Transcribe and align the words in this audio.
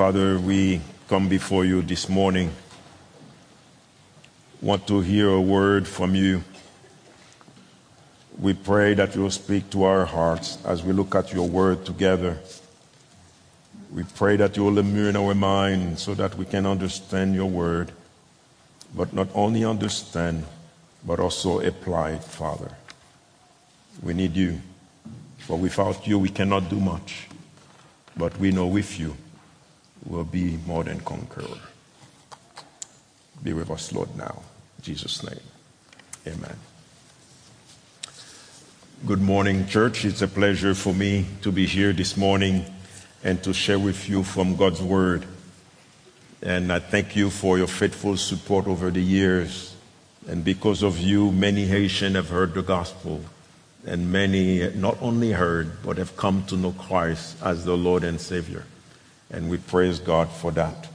Father, 0.00 0.40
we 0.40 0.80
come 1.08 1.28
before 1.28 1.66
you 1.66 1.82
this 1.82 2.08
morning. 2.08 2.50
Want 4.62 4.86
to 4.86 5.02
hear 5.02 5.28
a 5.28 5.38
word 5.38 5.86
from 5.86 6.14
you. 6.14 6.42
We 8.38 8.54
pray 8.54 8.94
that 8.94 9.14
you 9.14 9.20
will 9.20 9.30
speak 9.30 9.68
to 9.72 9.84
our 9.84 10.06
hearts 10.06 10.56
as 10.64 10.82
we 10.82 10.94
look 10.94 11.14
at 11.14 11.34
your 11.34 11.46
word 11.46 11.84
together. 11.84 12.38
We 13.92 14.04
pray 14.04 14.36
that 14.36 14.56
you 14.56 14.64
will 14.64 14.78
illumine 14.78 15.16
our 15.16 15.34
mind 15.34 15.98
so 15.98 16.14
that 16.14 16.34
we 16.34 16.46
can 16.46 16.64
understand 16.64 17.34
your 17.34 17.50
word, 17.50 17.92
but 18.96 19.12
not 19.12 19.28
only 19.34 19.66
understand, 19.66 20.44
but 21.04 21.20
also 21.20 21.60
apply 21.60 22.12
it, 22.12 22.24
Father. 22.24 22.70
We 24.02 24.14
need 24.14 24.34
you, 24.34 24.62
for 25.40 25.58
without 25.58 26.06
you 26.06 26.18
we 26.18 26.30
cannot 26.30 26.70
do 26.70 26.80
much, 26.80 27.28
but 28.16 28.38
we 28.38 28.50
know 28.50 28.66
with 28.66 28.98
you 28.98 29.14
will 30.06 30.24
be 30.24 30.58
more 30.66 30.84
than 30.84 31.00
conqueror. 31.00 31.58
Be 33.42 33.52
with 33.52 33.70
us, 33.70 33.92
Lord, 33.92 34.14
now. 34.16 34.42
In 34.78 34.84
Jesus' 34.84 35.22
name. 35.22 35.40
Amen. 36.26 36.56
Good 39.06 39.20
morning, 39.20 39.66
church. 39.66 40.04
It's 40.04 40.20
a 40.20 40.28
pleasure 40.28 40.74
for 40.74 40.92
me 40.92 41.26
to 41.42 41.50
be 41.50 41.66
here 41.66 41.92
this 41.92 42.16
morning 42.16 42.64
and 43.24 43.42
to 43.44 43.54
share 43.54 43.78
with 43.78 44.08
you 44.08 44.22
from 44.22 44.56
God's 44.56 44.82
Word. 44.82 45.24
And 46.42 46.72
I 46.72 46.78
thank 46.78 47.16
you 47.16 47.30
for 47.30 47.58
your 47.58 47.66
faithful 47.66 48.16
support 48.16 48.66
over 48.66 48.90
the 48.90 49.00
years. 49.00 49.74
And 50.28 50.44
because 50.44 50.82
of 50.82 50.98
you, 50.98 51.32
many 51.32 51.66
Haitians 51.66 52.16
have 52.16 52.28
heard 52.28 52.54
the 52.54 52.62
gospel. 52.62 53.22
And 53.86 54.12
many 54.12 54.70
not 54.74 55.00
only 55.00 55.32
heard, 55.32 55.82
but 55.82 55.96
have 55.96 56.16
come 56.16 56.44
to 56.46 56.56
know 56.56 56.72
Christ 56.72 57.36
as 57.42 57.64
the 57.64 57.76
Lord 57.76 58.04
and 58.04 58.20
Savior 58.20 58.64
and 59.30 59.48
we 59.48 59.56
praise 59.56 59.98
God 59.98 60.28
for 60.30 60.50
that. 60.52 60.88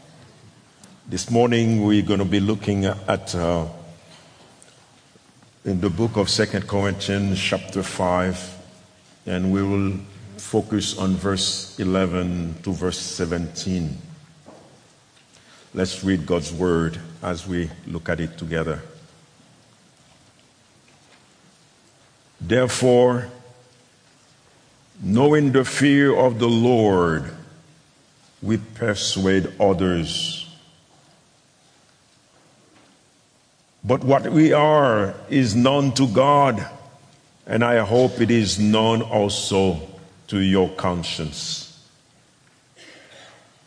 This 1.07 1.29
morning 1.29 1.85
we're 1.85 2.01
going 2.01 2.19
to 2.19 2.25
be 2.25 2.39
looking 2.39 2.85
at 2.85 3.33
uh, 3.35 3.67
in 5.63 5.79
the 5.79 5.89
book 5.89 6.17
of 6.17 6.29
Second 6.29 6.67
Corinthians, 6.67 7.39
chapter 7.39 7.81
five, 7.81 8.37
and 9.25 9.51
we 9.51 9.63
will 9.63 9.99
focus 10.37 10.97
on 10.97 11.15
verse 11.15 11.79
11 11.79 12.55
to 12.63 12.71
verse 12.73 12.99
17. 12.99 13.97
Let's 15.73 16.03
read 16.03 16.25
God's 16.25 16.53
word 16.53 16.99
as 17.21 17.47
we 17.47 17.69
look 17.87 18.09
at 18.09 18.19
it 18.19 18.37
together. 18.37 18.81
Therefore, 22.39 23.29
knowing 25.01 25.51
the 25.51 25.65
fear 25.65 26.15
of 26.15 26.39
the 26.39 26.47
Lord, 26.47 27.31
we 28.45 28.57
persuade 28.57 29.51
others. 29.59 30.47
But 33.83 34.03
what 34.03 34.31
we 34.31 34.53
are 34.53 35.15
is 35.29 35.55
known 35.55 35.93
to 35.93 36.07
God, 36.07 36.65
and 37.47 37.63
I 37.63 37.79
hope 37.79 38.21
it 38.21 38.31
is 38.31 38.59
known 38.59 39.01
also 39.01 39.79
to 40.27 40.39
your 40.39 40.69
conscience. 40.69 41.63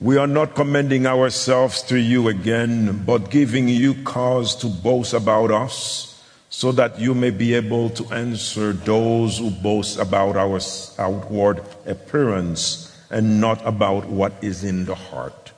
We 0.00 0.16
are 0.16 0.26
not 0.28 0.54
commending 0.54 1.06
ourselves 1.06 1.82
to 1.84 1.98
you 1.98 2.28
again, 2.28 3.02
but 3.04 3.30
giving 3.30 3.68
you 3.68 3.94
cause 4.04 4.54
to 4.56 4.68
boast 4.68 5.12
about 5.12 5.50
us, 5.50 6.22
so 6.50 6.70
that 6.72 7.00
you 7.00 7.14
may 7.14 7.30
be 7.30 7.54
able 7.54 7.90
to 7.90 8.06
answer 8.12 8.72
those 8.72 9.38
who 9.38 9.50
boast 9.50 9.98
about 9.98 10.36
our 10.36 10.60
outward 10.98 11.62
appearance 11.84 12.87
and 13.10 13.40
not 13.40 13.64
about 13.66 14.06
what 14.06 14.32
is 14.42 14.64
in 14.64 14.84
the 14.84 14.94
heart. 14.94 15.52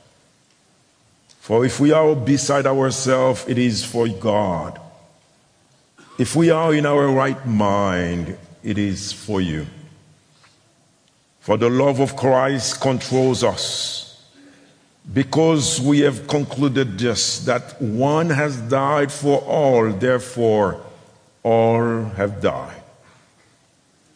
For 1.40 1.64
if 1.64 1.80
we 1.80 1.92
are 1.92 2.14
beside 2.14 2.66
ourselves, 2.66 3.44
it 3.48 3.58
is 3.58 3.84
for 3.84 4.06
God. 4.08 4.80
If 6.18 6.36
we 6.36 6.50
are 6.50 6.74
in 6.74 6.86
our 6.86 7.08
right 7.08 7.44
mind, 7.46 8.36
it 8.62 8.78
is 8.78 9.12
for 9.12 9.40
you. 9.40 9.66
For 11.40 11.56
the 11.56 11.70
love 11.70 11.98
of 12.00 12.14
Christ 12.14 12.80
controls 12.80 13.42
us. 13.42 14.22
Because 15.12 15.80
we 15.80 16.00
have 16.00 16.28
concluded 16.28 16.98
this, 16.98 17.40
that 17.46 17.80
one 17.80 18.30
has 18.30 18.56
died 18.58 19.10
for 19.10 19.40
all, 19.40 19.90
therefore 19.90 20.80
all 21.42 22.04
have 22.16 22.40
died. 22.40 22.79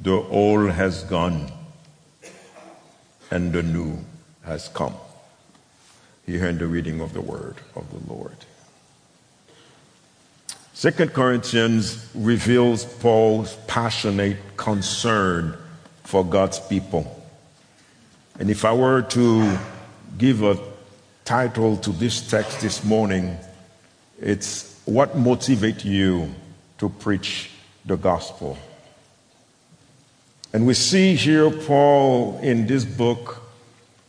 The 0.00 0.12
old 0.12 0.70
has 0.70 1.02
gone 1.04 1.50
and 3.32 3.52
the 3.52 3.64
new 3.64 3.98
has 4.44 4.68
come. 4.68 4.94
Here 6.24 6.46
in 6.46 6.58
the 6.58 6.66
reading 6.66 7.00
of 7.00 7.14
the 7.14 7.20
word 7.20 7.56
of 7.74 7.84
the 7.90 8.12
Lord. 8.12 8.36
Second 10.72 11.12
Corinthians 11.12 12.08
reveals 12.14 12.84
Paul's 12.84 13.56
passionate 13.66 14.36
concern 14.56 15.56
for 16.04 16.24
God's 16.24 16.60
people. 16.60 17.20
And 18.38 18.50
if 18.50 18.64
I 18.64 18.72
were 18.72 19.02
to 19.02 19.58
give 20.16 20.44
a 20.44 20.58
title 21.24 21.76
to 21.78 21.90
this 21.90 22.30
text 22.30 22.60
this 22.60 22.84
morning, 22.84 23.36
it's 24.20 24.80
What 24.84 25.16
Motivates 25.16 25.84
You 25.84 26.32
to 26.78 26.88
Preach 26.88 27.50
the 27.84 27.96
Gospel? 27.96 28.56
And 30.58 30.66
we 30.66 30.74
see 30.74 31.14
here 31.14 31.52
Paul 31.52 32.36
in 32.42 32.66
this 32.66 32.84
book, 32.84 33.40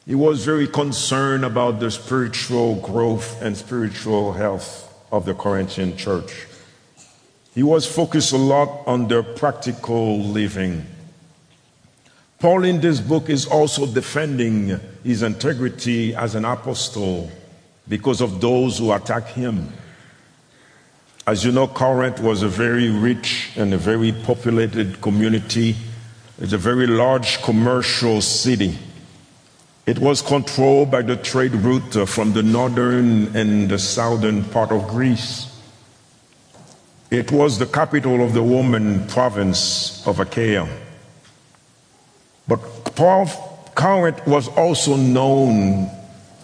he 0.07 0.15
was 0.15 0.43
very 0.43 0.67
concerned 0.67 1.45
about 1.45 1.79
the 1.79 1.91
spiritual 1.91 2.77
growth 2.77 3.39
and 3.43 3.55
spiritual 3.55 4.33
health 4.33 4.91
of 5.11 5.25
the 5.25 5.35
Corinthian 5.35 5.95
church. 5.95 6.47
He 7.53 7.61
was 7.61 7.85
focused 7.85 8.33
a 8.33 8.37
lot 8.37 8.81
on 8.87 9.07
their 9.07 9.21
practical 9.21 10.21
living. 10.21 10.87
Paul 12.39 12.63
in 12.63 12.81
this 12.81 12.99
book 12.99 13.29
is 13.29 13.45
also 13.45 13.85
defending 13.85 14.79
his 15.03 15.21
integrity 15.21 16.15
as 16.15 16.33
an 16.33 16.45
apostle 16.45 17.29
because 17.87 18.21
of 18.21 18.41
those 18.41 18.79
who 18.79 18.91
attack 18.91 19.27
him. 19.27 19.71
As 21.27 21.45
you 21.45 21.51
know, 21.51 21.67
Corinth 21.67 22.19
was 22.19 22.41
a 22.41 22.47
very 22.47 22.89
rich 22.89 23.51
and 23.55 23.71
a 23.71 23.77
very 23.77 24.11
populated 24.11 24.99
community 24.99 25.75
it's 26.39 26.53
a 26.53 26.57
very 26.57 26.87
large 26.87 27.41
commercial 27.41 28.21
city. 28.21 28.77
It 29.85 29.99
was 29.99 30.21
controlled 30.21 30.89
by 30.89 31.01
the 31.01 31.17
trade 31.17 31.53
route 31.53 31.97
uh, 31.97 32.05
from 32.05 32.31
the 32.31 32.43
northern 32.43 33.35
and 33.35 33.69
the 33.69 33.77
southern 33.77 34.45
part 34.45 34.71
of 34.71 34.87
Greece. 34.87 35.47
It 37.11 37.31
was 37.31 37.57
the 37.57 37.65
capital 37.65 38.23
of 38.23 38.33
the 38.33 38.41
Roman 38.41 39.05
province 39.07 40.05
of 40.07 40.19
Achaia. 40.19 40.67
But 42.47 42.59
Corinth 43.75 44.25
was 44.27 44.47
also 44.49 44.95
known 44.95 45.89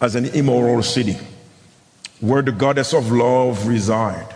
as 0.02 0.16
an 0.16 0.26
immoral 0.26 0.84
city 0.84 1.18
where 2.20 2.42
the 2.42 2.52
goddess 2.52 2.94
of 2.94 3.12
love 3.12 3.68
resided. 3.68 4.28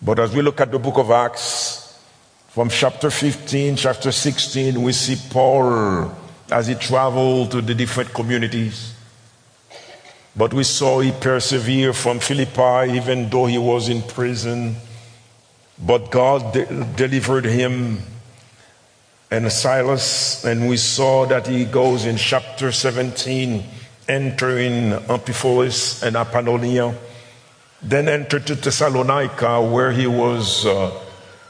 But 0.00 0.18
as 0.18 0.34
we 0.34 0.42
look 0.42 0.60
at 0.60 0.70
the 0.70 0.78
book 0.78 0.98
of 0.98 1.10
Acts, 1.10 1.75
from 2.56 2.70
chapter 2.70 3.10
15, 3.10 3.76
chapter 3.76 4.10
16, 4.10 4.80
we 4.80 4.90
see 4.90 5.16
Paul 5.28 6.10
as 6.50 6.66
he 6.66 6.74
traveled 6.74 7.50
to 7.50 7.60
the 7.60 7.74
different 7.74 8.14
communities. 8.14 8.94
But 10.34 10.54
we 10.54 10.64
saw 10.64 11.00
he 11.00 11.12
persevered 11.12 11.94
from 11.94 12.18
Philippi 12.18 12.96
even 12.96 13.28
though 13.28 13.44
he 13.44 13.58
was 13.58 13.90
in 13.90 14.00
prison. 14.00 14.76
But 15.78 16.10
God 16.10 16.54
de- 16.54 16.64
delivered 16.96 17.44
him 17.44 17.98
and 19.30 19.52
Silas, 19.52 20.42
and 20.42 20.66
we 20.66 20.78
saw 20.78 21.26
that 21.26 21.46
he 21.46 21.66
goes 21.66 22.06
in 22.06 22.16
chapter 22.16 22.72
17, 22.72 23.64
entering 24.08 24.92
Amphipolis 25.10 26.02
and 26.02 26.16
Apollonia, 26.16 26.96
then 27.82 28.08
entered 28.08 28.46
to 28.46 28.54
Thessalonica, 28.54 29.60
where 29.60 29.92
he 29.92 30.06
was. 30.06 30.64
Uh, 30.64 31.02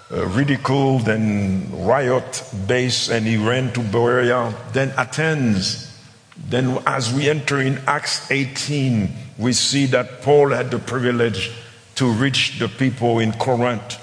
Uh, 0.09 0.25
ridiculed 0.29 1.09
and 1.09 1.87
riot 1.87 2.45
based, 2.69 3.11
and 3.11 3.27
he 3.27 3.37
ran 3.37 3.73
to 3.73 3.81
Berea, 3.81 4.55
then 4.73 4.93
Athens, 4.97 5.87
Then, 6.49 6.79
as 6.87 7.13
we 7.13 7.29
enter 7.29 7.61
in 7.61 7.79
Acts 7.87 8.31
18, 8.31 9.11
we 9.39 9.53
see 9.53 9.87
that 9.87 10.23
Paul 10.23 10.51
had 10.51 10.71
the 10.71 10.79
privilege 10.79 11.51
to 11.97 12.07
reach 12.07 12.59
the 12.59 12.69
people 12.69 13.19
in 13.19 13.33
Corinth 13.33 13.99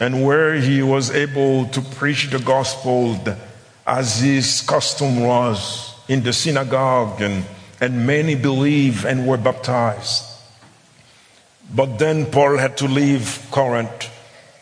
and 0.00 0.24
where 0.24 0.54
he 0.54 0.82
was 0.82 1.10
able 1.10 1.66
to 1.66 1.80
preach 1.82 2.30
the 2.30 2.38
gospel 2.38 3.18
as 3.86 4.20
his 4.20 4.62
custom 4.62 5.20
was 5.20 5.94
in 6.08 6.22
the 6.22 6.32
synagogue, 6.32 7.20
and, 7.20 7.44
and 7.80 8.06
many 8.06 8.34
believed 8.34 9.04
and 9.04 9.26
were 9.26 9.36
baptized. 9.36 10.24
But 11.74 11.98
then 11.98 12.26
Paul 12.26 12.56
had 12.56 12.76
to 12.78 12.86
leave 12.86 13.46
Corinth. 13.50 14.08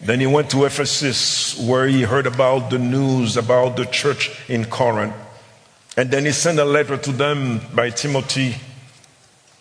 Then 0.00 0.20
he 0.20 0.26
went 0.26 0.50
to 0.50 0.64
Ephesus, 0.64 1.58
where 1.58 1.86
he 1.86 2.02
heard 2.02 2.26
about 2.26 2.70
the 2.70 2.78
news 2.78 3.36
about 3.36 3.76
the 3.76 3.86
church 3.86 4.30
in 4.48 4.66
Corinth. 4.66 5.14
And 5.96 6.10
then 6.10 6.26
he 6.26 6.32
sent 6.32 6.58
a 6.58 6.64
letter 6.64 6.98
to 6.98 7.12
them 7.12 7.60
by 7.74 7.90
Timothy. 7.90 8.56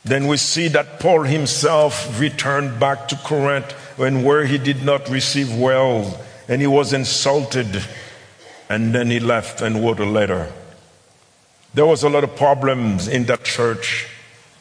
Then 0.04 0.28
we 0.28 0.38
see 0.38 0.68
that 0.70 1.00
Paul 1.00 1.24
himself 1.24 2.20
returned 2.20 2.80
back 2.80 3.08
to 3.08 3.16
Corinth 3.16 3.72
when 3.98 4.24
where 4.24 4.46
he 4.46 4.58
did 4.58 4.84
not 4.84 5.10
receive 5.10 5.56
well 5.56 6.20
and 6.48 6.62
he 6.62 6.68
was 6.68 6.94
insulted 6.94 7.84
and 8.70 8.94
then 8.94 9.10
he 9.10 9.20
left 9.20 9.62
and 9.62 9.84
wrote 9.84 10.00
a 10.00 10.06
letter. 10.06 10.52
There 11.74 11.86
was 11.86 12.04
a 12.04 12.10
lot 12.10 12.24
of 12.24 12.36
problems 12.36 13.08
in 13.08 13.26
that 13.26 13.44
church. 13.44 14.08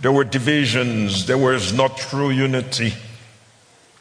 There 0.01 0.13
were 0.13 0.25
divisions. 0.25 1.27
There 1.27 1.39
was 1.39 1.73
not 1.73 1.97
true 1.97 2.31
unity. 2.31 2.95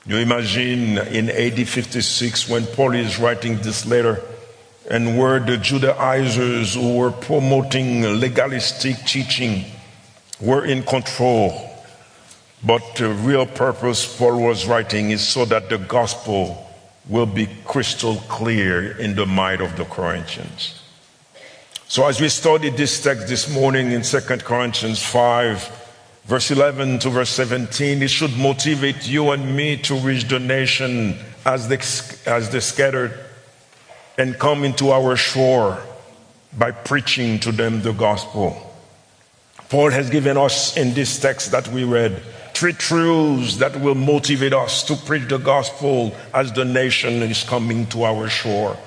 You 0.06 0.18
imagine 0.18 0.98
in 0.98 1.30
AD 1.30 1.66
56 1.66 2.50
when 2.50 2.66
Paul 2.66 2.94
is 2.94 3.20
writing 3.20 3.60
this 3.60 3.86
letter 3.86 4.22
and 4.92 5.18
where 5.18 5.40
the 5.40 5.58
Judaizers 5.58 6.76
who 6.76 6.98
were 6.98 7.12
promoting 7.12 8.02
legalistic 8.20 8.98
teaching 9.06 9.64
were 10.42 10.66
in 10.66 10.84
control. 10.84 11.70
But 12.66 12.96
the 12.96 13.10
real 13.10 13.46
purpose 13.46 14.18
Paul 14.18 14.42
was 14.42 14.68
writing 14.68 15.12
is 15.12 15.26
so 15.26 15.46
that 15.46 15.70
the 15.70 15.78
gospel 15.78 16.70
will 17.08 17.26
be 17.26 17.48
crystal 17.64 18.18
clear 18.28 18.98
in 18.98 19.16
the 19.16 19.26
mind 19.26 19.62
of 19.62 19.78
the 19.78 19.86
Corinthians. 19.86 20.82
So 21.88 22.06
as 22.08 22.20
we 22.20 22.28
studied 22.28 22.76
this 22.76 23.02
text 23.02 23.30
this 23.30 23.50
morning 23.50 23.92
in 23.92 24.02
2 24.02 24.20
Corinthians 24.20 25.02
5, 25.02 25.83
verse 26.26 26.52
11 26.52 27.00
to 27.00 27.10
verse 27.10 27.30
17, 27.30 28.02
it 28.02 28.10
should 28.10 28.36
motivate 28.38 29.08
you 29.08 29.32
and 29.32 29.56
me 29.56 29.78
to 29.78 29.96
reach 29.96 30.28
the 30.28 30.40
nation 30.40 31.18
as 31.46 31.68
they, 31.68 31.78
as 32.32 32.50
they 32.50 32.60
scattered 32.60 33.18
and 34.18 34.38
come 34.40 34.64
into 34.64 34.92
our 34.92 35.16
shore 35.16 35.82
by 36.58 36.72
preaching 36.72 37.40
to 37.40 37.52
them 37.52 37.82
the 37.82 37.94
gospel. 37.94 38.56
Paul 39.70 39.90
has 39.90 40.10
given 40.10 40.38
us 40.38 40.78
in 40.78 40.94
this 40.94 41.20
text 41.20 41.52
that 41.52 41.68
we 41.70 41.84
read 41.84 42.22
three 42.54 42.74
truths 42.74 43.58
that 43.58 43.76
will 43.82 43.96
motivate 43.96 44.54
us 44.54 44.84
to 44.84 44.96
preach 44.96 45.28
the 45.28 45.40
gospel 45.40 46.16
as 46.34 46.54
the 46.54 46.64
nation 46.64 47.24
is 47.24 47.44
coming 47.44 47.88
to 47.88 48.04
our 48.04 48.30
shore. 48.30 48.78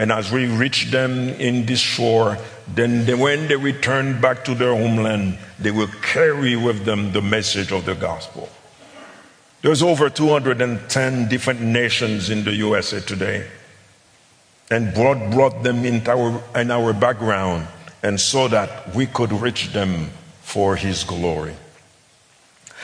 And 0.00 0.10
as 0.10 0.32
we 0.32 0.46
reach 0.46 0.86
them 0.90 1.28
in 1.28 1.66
this 1.66 1.78
shore, 1.78 2.38
then 2.66 3.04
they, 3.04 3.12
when 3.12 3.48
they 3.48 3.56
return 3.56 4.18
back 4.18 4.46
to 4.46 4.54
their 4.54 4.74
homeland, 4.74 5.36
they 5.58 5.70
will 5.70 5.90
carry 6.00 6.56
with 6.56 6.86
them 6.86 7.12
the 7.12 7.20
message 7.20 7.70
of 7.70 7.84
the 7.84 7.94
gospel. 7.94 8.48
There's 9.60 9.82
over 9.82 10.08
210 10.08 11.28
different 11.28 11.60
nations 11.60 12.30
in 12.30 12.44
the 12.44 12.54
USA 12.54 13.00
today. 13.00 13.46
And 14.70 14.94
God 14.94 15.32
brought 15.32 15.62
them 15.62 15.84
into 15.84 16.10
our, 16.12 16.42
in 16.58 16.70
our 16.70 16.94
background, 16.94 17.68
and 18.02 18.18
so 18.18 18.48
that 18.48 18.94
we 18.94 19.04
could 19.04 19.32
reach 19.32 19.74
them 19.74 20.08
for 20.40 20.76
His 20.76 21.04
glory. 21.04 21.56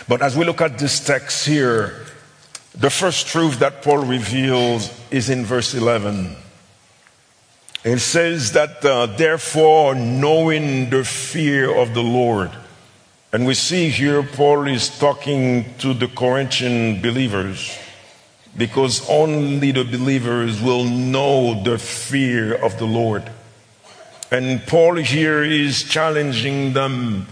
But 0.06 0.20
as 0.20 0.36
we 0.36 0.44
look 0.44 0.60
at 0.60 0.78
this 0.78 1.00
text 1.02 1.46
here, 1.46 2.04
the 2.74 2.90
first 2.90 3.26
truth 3.28 3.60
that 3.60 3.80
Paul 3.80 4.04
reveals 4.04 4.92
is 5.10 5.30
in 5.30 5.46
verse 5.46 5.72
11. 5.72 6.36
It 7.86 8.00
says 8.00 8.50
that, 8.50 8.84
uh, 8.84 9.06
therefore, 9.06 9.94
knowing 9.94 10.90
the 10.90 11.04
fear 11.04 11.72
of 11.72 11.94
the 11.94 12.02
Lord. 12.02 12.50
And 13.32 13.46
we 13.46 13.54
see 13.54 13.90
here 13.90 14.24
Paul 14.24 14.66
is 14.66 14.88
talking 14.98 15.72
to 15.78 15.94
the 15.94 16.08
Corinthian 16.08 17.00
believers 17.00 17.78
because 18.56 19.08
only 19.08 19.70
the 19.70 19.84
believers 19.84 20.60
will 20.60 20.82
know 20.82 21.62
the 21.62 21.78
fear 21.78 22.56
of 22.56 22.76
the 22.78 22.86
Lord. 22.86 23.30
And 24.32 24.66
Paul 24.66 24.96
here 24.96 25.44
is 25.44 25.84
challenging 25.84 26.72
them 26.72 27.28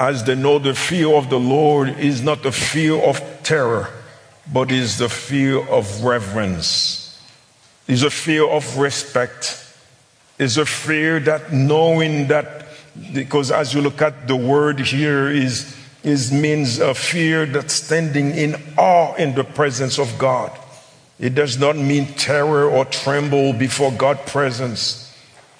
as 0.00 0.24
they 0.24 0.34
know 0.34 0.58
the 0.58 0.74
fear 0.74 1.14
of 1.14 1.30
the 1.30 1.38
Lord 1.38 1.90
is 2.00 2.22
not 2.22 2.42
the 2.42 2.50
fear 2.50 2.96
of 2.96 3.22
terror, 3.44 3.88
but 4.52 4.72
is 4.72 4.98
the 4.98 5.08
fear 5.08 5.64
of 5.68 6.02
reverence, 6.02 7.22
is 7.86 8.02
a 8.02 8.10
fear 8.10 8.48
of 8.48 8.78
respect, 8.78 9.60
is 10.42 10.58
a 10.58 10.66
fear 10.66 11.20
that 11.20 11.52
knowing 11.52 12.28
that, 12.28 12.66
because 13.14 13.50
as 13.50 13.72
you 13.72 13.80
look 13.80 14.02
at 14.02 14.28
the 14.28 14.36
word 14.36 14.80
here, 14.80 15.30
is, 15.30 15.76
is 16.02 16.32
means 16.32 16.78
a 16.78 16.94
fear 16.94 17.46
that's 17.46 17.74
standing 17.74 18.32
in 18.32 18.56
awe 18.76 19.14
in 19.14 19.34
the 19.34 19.44
presence 19.44 19.98
of 19.98 20.18
God. 20.18 20.50
It 21.18 21.34
does 21.34 21.58
not 21.58 21.76
mean 21.76 22.06
terror 22.14 22.68
or 22.68 22.84
tremble 22.84 23.52
before 23.52 23.92
God's 23.92 24.30
presence. 24.30 25.08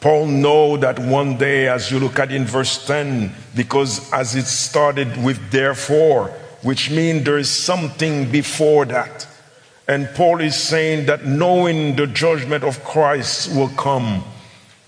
Paul 0.00 0.26
know 0.26 0.76
that 0.78 0.98
one 0.98 1.38
day, 1.38 1.68
as 1.68 1.92
you 1.92 2.00
look 2.00 2.18
at 2.18 2.32
in 2.32 2.44
verse 2.44 2.84
10, 2.84 3.32
because 3.54 4.12
as 4.12 4.34
it 4.34 4.46
started 4.46 5.22
with 5.22 5.52
therefore, 5.52 6.28
which 6.62 6.90
means 6.90 7.24
there 7.24 7.38
is 7.38 7.48
something 7.48 8.30
before 8.30 8.84
that. 8.86 9.28
And 9.86 10.08
Paul 10.14 10.40
is 10.40 10.56
saying 10.56 11.06
that 11.06 11.24
knowing 11.24 11.94
the 11.94 12.08
judgment 12.08 12.64
of 12.64 12.82
Christ 12.82 13.54
will 13.54 13.68
come. 13.68 14.24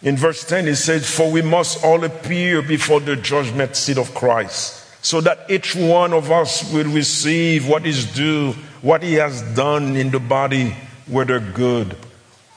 In 0.05 0.19
verse 0.19 0.45
10, 0.45 0.67
he 0.67 0.75
says, 0.75 1.11
For 1.11 1.31
we 1.31 1.41
must 1.41 1.83
all 1.83 2.05
appear 2.05 2.61
before 2.61 3.01
the 3.01 3.17
judgment 3.17 3.75
seat 3.75 3.97
of 3.97 4.15
Christ, 4.15 4.85
so 5.03 5.23
that 5.23 5.51
each 5.51 5.75
one 5.75 6.13
of 6.13 6.31
us 6.31 6.71
will 6.71 6.89
receive 6.89 7.67
what 7.67 7.87
is 7.87 8.05
due, 8.15 8.53
what 8.83 9.03
he 9.03 9.15
has 9.15 9.41
done 9.57 9.97
in 9.97 10.11
the 10.11 10.21
body, 10.21 10.77
whether 11.07 11.41
good 11.41 11.97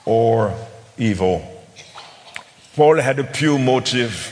or 0.03 0.53
evil. 0.97 1.41
Paul 2.75 2.97
had 2.97 3.17
a 3.17 3.23
pure 3.23 3.57
motive. 3.57 4.29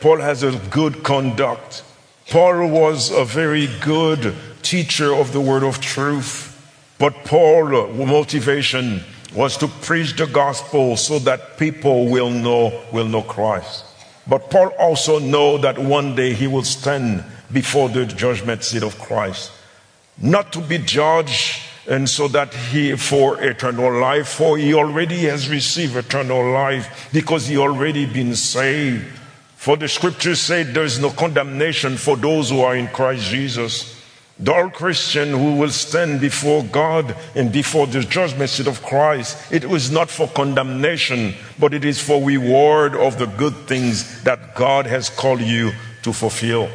Paul 0.00 0.18
has 0.18 0.42
a 0.42 0.58
good 0.70 1.04
conduct. 1.04 1.84
Paul 2.30 2.68
was 2.68 3.12
a 3.12 3.24
very 3.24 3.68
good 3.80 4.34
teacher 4.62 5.14
of 5.14 5.32
the 5.32 5.40
word 5.40 5.62
of 5.62 5.80
truth. 5.80 6.48
But 6.98 7.24
Paul's 7.24 7.96
motivation 7.96 9.04
was 9.34 9.56
to 9.58 9.68
preach 9.68 10.16
the 10.16 10.26
gospel 10.26 10.96
so 10.96 11.18
that 11.20 11.56
people 11.58 12.08
will 12.08 12.30
know, 12.30 12.82
will 12.92 13.06
know 13.06 13.22
Christ. 13.22 13.84
But 14.26 14.50
Paul 14.50 14.68
also 14.78 15.18
know 15.18 15.58
that 15.58 15.78
one 15.78 16.14
day 16.14 16.34
he 16.34 16.46
will 16.46 16.64
stand 16.64 17.24
before 17.52 17.88
the 17.88 18.06
judgment 18.06 18.64
seat 18.64 18.82
of 18.82 18.98
Christ. 18.98 19.50
Not 20.18 20.52
to 20.52 20.60
be 20.60 20.78
judged 20.78 21.62
and 21.88 22.08
so 22.08 22.28
that 22.28 22.54
he 22.54 22.96
for 22.96 23.42
eternal 23.42 23.92
life 24.00 24.28
for 24.28 24.58
he 24.58 24.74
already 24.74 25.22
has 25.24 25.48
received 25.48 25.96
eternal 25.96 26.52
life 26.52 27.08
because 27.12 27.46
he 27.46 27.56
already 27.56 28.06
been 28.06 28.34
saved 28.34 29.04
for 29.56 29.76
the 29.76 29.88
scriptures 29.88 30.40
say 30.40 30.62
there 30.62 30.84
is 30.84 30.98
no 30.98 31.10
condemnation 31.10 31.96
for 31.96 32.16
those 32.16 32.50
who 32.50 32.60
are 32.60 32.76
in 32.76 32.86
christ 32.88 33.24
jesus 33.24 33.99
the 34.40 34.52
all 34.52 34.70
christian 34.70 35.30
who 35.30 35.56
will 35.56 35.70
stand 35.70 36.20
before 36.20 36.64
god 36.64 37.14
and 37.34 37.52
before 37.52 37.86
the 37.86 38.00
judgment 38.00 38.50
seat 38.50 38.66
of 38.66 38.82
christ 38.82 39.36
it 39.52 39.64
was 39.64 39.90
not 39.90 40.10
for 40.10 40.26
condemnation 40.28 41.34
but 41.58 41.74
it 41.74 41.84
is 41.84 42.00
for 42.00 42.22
reward 42.22 42.94
of 42.94 43.18
the 43.18 43.26
good 43.26 43.54
things 43.66 44.22
that 44.24 44.54
god 44.54 44.86
has 44.86 45.08
called 45.10 45.40
you 45.40 45.70
to 46.02 46.12
fulfill 46.12 46.68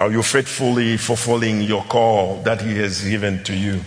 are 0.00 0.10
you 0.10 0.22
faithfully 0.22 0.96
fulfilling 0.96 1.60
your 1.60 1.84
call 1.84 2.40
that 2.44 2.62
He 2.62 2.74
has 2.76 3.04
given 3.04 3.44
to 3.44 3.54
you? 3.54 3.82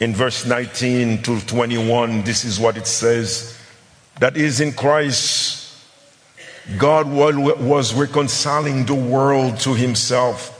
In 0.00 0.14
verse 0.14 0.46
19 0.46 1.22
to 1.24 1.46
21, 1.46 2.24
this 2.24 2.42
is 2.42 2.58
what 2.58 2.78
it 2.78 2.86
says 2.86 3.58
that 4.18 4.38
is 4.38 4.62
in 4.62 4.72
Christ, 4.72 5.76
God 6.78 7.06
was 7.06 7.92
reconciling 7.92 8.86
the 8.86 8.94
world 8.94 9.60
to 9.60 9.74
Himself, 9.74 10.59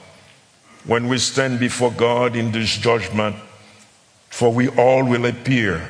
When 0.85 1.07
we 1.07 1.17
stand 1.17 1.59
before 1.59 1.91
God 1.91 2.35
in 2.35 2.51
this 2.51 2.77
judgment, 2.77 3.35
for 4.29 4.51
we 4.51 4.69
all 4.69 5.03
will 5.03 5.25
appear, 5.25 5.89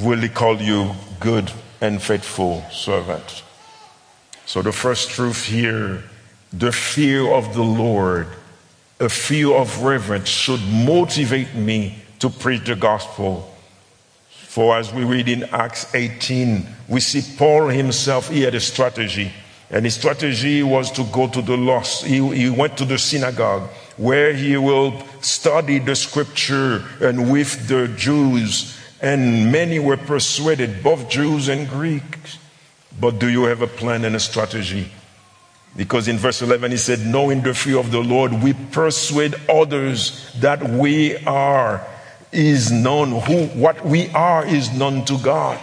will 0.00 0.18
he 0.18 0.28
call 0.28 0.60
you 0.60 0.92
good 1.20 1.52
and 1.80 2.02
faithful 2.02 2.64
servant. 2.70 3.42
So, 4.46 4.62
the 4.62 4.72
first 4.72 5.10
truth 5.10 5.44
here 5.44 6.04
the 6.52 6.72
fear 6.72 7.32
of 7.32 7.54
the 7.54 7.62
Lord, 7.62 8.26
a 9.00 9.08
fear 9.08 9.54
of 9.54 9.82
reverence, 9.82 10.28
should 10.28 10.60
motivate 10.62 11.54
me 11.54 11.98
to 12.18 12.28
preach 12.28 12.64
the 12.66 12.76
gospel 12.76 13.52
for 14.52 14.76
as 14.76 14.92
we 14.92 15.04
read 15.04 15.30
in 15.30 15.44
Acts 15.44 15.94
18, 15.94 16.66
we 16.86 17.00
see 17.00 17.22
Paul 17.38 17.68
himself, 17.68 18.28
he 18.28 18.42
had 18.42 18.54
a 18.54 18.60
strategy. 18.60 19.32
And 19.72 19.86
his 19.86 19.94
strategy 19.94 20.62
was 20.62 20.92
to 20.92 21.04
go 21.04 21.26
to 21.28 21.40
the 21.40 21.56
lost. 21.56 22.04
He, 22.04 22.16
he 22.36 22.50
went 22.50 22.76
to 22.76 22.84
the 22.84 22.98
synagogue 22.98 23.68
where 23.96 24.34
he 24.34 24.56
will 24.58 25.02
study 25.22 25.78
the 25.78 25.96
scripture 25.96 26.84
and 27.00 27.32
with 27.32 27.68
the 27.68 27.88
Jews. 27.88 28.78
And 29.00 29.50
many 29.50 29.78
were 29.78 29.96
persuaded, 29.96 30.82
both 30.82 31.08
Jews 31.08 31.48
and 31.48 31.68
Greeks. 31.68 32.38
But 33.00 33.18
do 33.18 33.28
you 33.28 33.44
have 33.44 33.62
a 33.62 33.66
plan 33.66 34.04
and 34.04 34.14
a 34.14 34.20
strategy? 34.20 34.92
Because 35.74 36.06
in 36.06 36.18
verse 36.18 36.42
11 36.42 36.70
he 36.70 36.76
said, 36.76 37.00
Knowing 37.00 37.40
the 37.40 37.54
fear 37.54 37.78
of 37.78 37.90
the 37.90 38.00
Lord, 38.00 38.42
we 38.42 38.52
persuade 38.52 39.34
others 39.48 40.30
that 40.40 40.62
we 40.62 41.16
are 41.24 41.86
is 42.30 42.70
known. 42.70 43.20
Who, 43.22 43.46
what 43.58 43.84
we 43.84 44.10
are 44.10 44.44
is 44.46 44.70
known 44.72 45.06
to 45.06 45.16
God. 45.18 45.58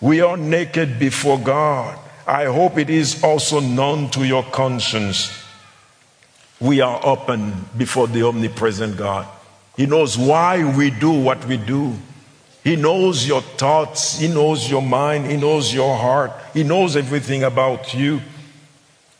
We 0.00 0.20
are 0.20 0.36
naked 0.36 0.98
before 0.98 1.38
God. 1.38 1.98
I 2.28 2.44
hope 2.44 2.76
it 2.76 2.90
is 2.90 3.24
also 3.24 3.58
known 3.58 4.10
to 4.10 4.22
your 4.22 4.42
conscience. 4.42 5.32
We 6.60 6.82
are 6.82 7.00
open 7.02 7.64
before 7.74 8.06
the 8.06 8.24
omnipresent 8.24 8.98
God. 8.98 9.26
He 9.78 9.86
knows 9.86 10.18
why 10.18 10.76
we 10.76 10.90
do 10.90 11.10
what 11.10 11.42
we 11.46 11.56
do. 11.56 11.94
He 12.62 12.76
knows 12.76 13.26
your 13.26 13.40
thoughts. 13.40 14.18
He 14.18 14.28
knows 14.28 14.68
your 14.68 14.82
mind. 14.82 15.24
He 15.24 15.38
knows 15.38 15.72
your 15.72 15.96
heart. 15.96 16.32
He 16.52 16.64
knows 16.64 16.96
everything 16.96 17.44
about 17.44 17.94
you. 17.94 18.20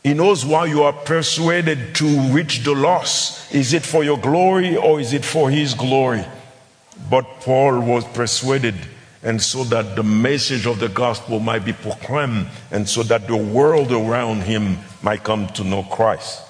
He 0.03 0.13
knows 0.13 0.45
why 0.45 0.65
you 0.65 0.83
are 0.83 0.93
persuaded 0.93 1.95
to 1.95 2.05
reach 2.31 2.63
the 2.63 2.75
lost. 2.75 3.51
Is 3.51 3.73
it 3.73 3.83
for 3.83 4.03
your 4.03 4.19
glory 4.19 4.77
or 4.77 4.99
is 4.99 5.13
it 5.13 5.25
for 5.25 5.49
His 5.49 5.73
glory? 5.73 6.23
But 7.09 7.23
Paul 7.41 7.79
was 7.79 8.05
persuaded, 8.05 8.75
and 9.21 9.41
so 9.41 9.63
that 9.65 9.95
the 9.95 10.03
message 10.03 10.65
of 10.65 10.79
the 10.79 10.87
gospel 10.87 11.39
might 11.39 11.65
be 11.65 11.73
proclaimed, 11.73 12.47
and 12.71 12.87
so 12.87 13.03
that 13.03 13.27
the 13.27 13.35
world 13.35 13.91
around 13.91 14.43
him 14.43 14.77
might 15.01 15.23
come 15.23 15.47
to 15.47 15.63
know 15.63 15.83
Christ. 15.83 16.41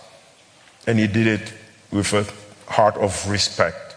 And 0.86 1.00
he 1.00 1.08
did 1.08 1.28
it 1.28 1.54
with 1.92 2.14
a 2.14 2.72
heart 2.72 2.96
of 2.98 3.30
respect. 3.30 3.96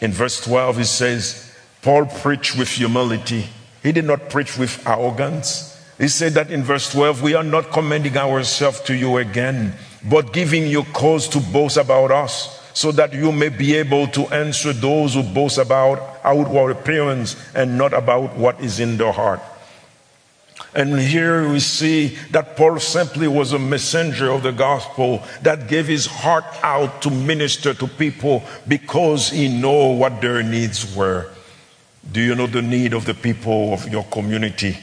In 0.00 0.12
verse 0.12 0.40
12, 0.44 0.78
he 0.78 0.84
says, 0.84 1.54
Paul 1.82 2.06
preached 2.06 2.58
with 2.58 2.68
humility. 2.68 3.46
He 3.82 3.92
did 3.92 4.04
not 4.04 4.28
preach 4.28 4.58
with 4.58 4.86
arrogance. 4.86 5.70
He 5.98 6.08
said 6.08 6.32
that 6.32 6.50
in 6.50 6.62
verse 6.62 6.90
12, 6.92 7.22
we 7.22 7.34
are 7.34 7.44
not 7.44 7.70
commending 7.70 8.16
ourselves 8.16 8.80
to 8.82 8.94
you 8.94 9.16
again, 9.16 9.74
but 10.08 10.32
giving 10.32 10.66
you 10.66 10.82
cause 10.92 11.28
to 11.28 11.40
boast 11.40 11.76
about 11.76 12.10
us 12.10 12.63
so 12.74 12.92
that 12.92 13.12
you 13.14 13.32
may 13.32 13.48
be 13.48 13.74
able 13.76 14.08
to 14.08 14.26
answer 14.34 14.72
those 14.72 15.14
who 15.14 15.22
boast 15.22 15.58
about 15.58 16.20
outward 16.24 16.72
appearance 16.72 17.36
and 17.54 17.78
not 17.78 17.94
about 17.94 18.36
what 18.36 18.60
is 18.60 18.80
in 18.80 18.96
their 18.96 19.12
heart. 19.12 19.40
And 20.74 20.98
here 20.98 21.48
we 21.48 21.60
see 21.60 22.16
that 22.32 22.56
Paul 22.56 22.80
simply 22.80 23.28
was 23.28 23.52
a 23.52 23.60
messenger 23.60 24.30
of 24.30 24.42
the 24.42 24.50
gospel 24.50 25.22
that 25.42 25.68
gave 25.68 25.86
his 25.86 26.06
heart 26.06 26.44
out 26.64 27.00
to 27.02 27.10
minister 27.10 27.74
to 27.74 27.86
people 27.86 28.42
because 28.66 29.30
he 29.30 29.48
knew 29.48 29.94
what 29.96 30.20
their 30.20 30.42
needs 30.42 30.94
were. 30.96 31.30
Do 32.10 32.20
you 32.20 32.34
know 32.34 32.48
the 32.48 32.60
need 32.60 32.92
of 32.92 33.04
the 33.04 33.14
people 33.14 33.72
of 33.72 33.88
your 33.88 34.02
community? 34.04 34.76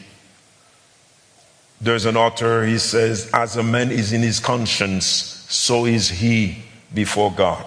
There's 1.81 2.05
an 2.05 2.15
author, 2.15 2.65
he 2.65 2.77
says, 2.77 3.29
as 3.33 3.57
a 3.57 3.63
man 3.63 3.91
is 3.91 4.13
in 4.13 4.21
his 4.21 4.39
conscience, 4.39 5.05
so 5.49 5.85
is 5.85 6.09
he 6.09 6.63
before 6.93 7.31
God. 7.31 7.65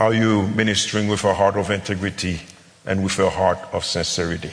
Are 0.00 0.12
you 0.12 0.48
ministering 0.48 1.06
with 1.06 1.22
a 1.22 1.34
heart 1.34 1.56
of 1.56 1.70
integrity 1.70 2.40
and 2.84 3.04
with 3.04 3.16
a 3.20 3.30
heart 3.30 3.60
of 3.72 3.84
sincerity? 3.84 4.50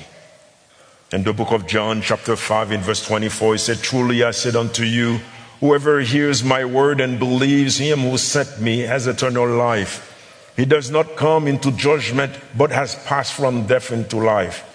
In 1.11 1.23
the 1.23 1.33
book 1.33 1.51
of 1.51 1.65
John, 1.65 2.03
chapter 2.03 2.35
5, 2.35 2.71
in 2.71 2.81
verse 2.81 3.03
24, 3.07 3.53
he 3.53 3.57
said, 3.57 3.77
Truly 3.79 4.23
I 4.23 4.31
said 4.31 4.55
unto 4.55 4.83
you, 4.83 5.19
whoever 5.59 5.99
hears 6.01 6.43
my 6.43 6.63
word 6.63 7.01
and 7.01 7.17
believes 7.17 7.79
him 7.79 8.01
who 8.01 8.19
sent 8.19 8.61
me 8.61 8.81
has 8.81 9.07
eternal 9.07 9.47
life. 9.47 10.53
He 10.55 10.65
does 10.65 10.91
not 10.91 11.15
come 11.15 11.47
into 11.47 11.71
judgment, 11.71 12.33
but 12.55 12.71
has 12.71 12.93
passed 13.05 13.33
from 13.33 13.65
death 13.65 13.91
into 13.91 14.17
life. 14.17 14.70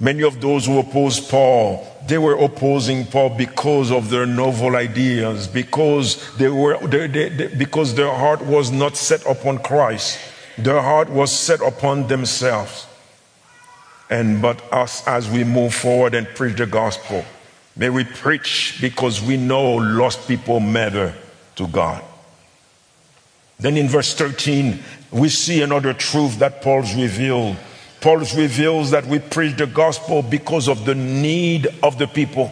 Many 0.00 0.22
of 0.22 0.40
those 0.40 0.66
who 0.66 0.78
opposed 0.78 1.28
Paul, 1.28 1.84
they 2.06 2.18
were 2.18 2.36
opposing 2.36 3.04
Paul 3.04 3.30
because 3.30 3.90
of 3.90 4.10
their 4.10 4.26
novel 4.26 4.76
ideas, 4.76 5.48
because 5.48 6.36
they 6.36 6.48
were, 6.48 6.78
they, 6.86 7.08
they, 7.08 7.28
they, 7.28 7.48
because 7.48 7.94
their 7.94 8.14
heart 8.14 8.40
was 8.42 8.70
not 8.70 8.96
set 8.96 9.26
upon 9.26 9.58
Christ. 9.58 10.18
Their 10.56 10.80
heart 10.80 11.10
was 11.10 11.32
set 11.32 11.60
upon 11.60 12.06
themselves. 12.06 12.86
And 14.08 14.40
but 14.40 14.62
us, 14.72 15.06
as 15.06 15.28
we 15.28 15.42
move 15.42 15.74
forward 15.74 16.14
and 16.14 16.28
preach 16.28 16.56
the 16.56 16.66
gospel, 16.66 17.24
may 17.76 17.90
we 17.90 18.04
preach 18.04 18.78
because 18.80 19.20
we 19.20 19.36
know 19.36 19.74
lost 19.74 20.28
people 20.28 20.60
matter 20.60 21.12
to 21.56 21.66
God. 21.66 22.02
Then 23.58 23.76
in 23.76 23.88
verse 23.88 24.14
13, 24.14 24.78
we 25.10 25.28
see 25.28 25.60
another 25.62 25.92
truth 25.92 26.38
that 26.38 26.62
Paul's 26.62 26.94
revealed 26.94 27.56
Paul 28.00 28.18
reveals 28.18 28.90
that 28.92 29.06
we 29.06 29.18
preach 29.18 29.56
the 29.56 29.66
gospel 29.66 30.22
because 30.22 30.68
of 30.68 30.84
the 30.84 30.94
need 30.94 31.66
of 31.82 31.98
the 31.98 32.06
people. 32.06 32.50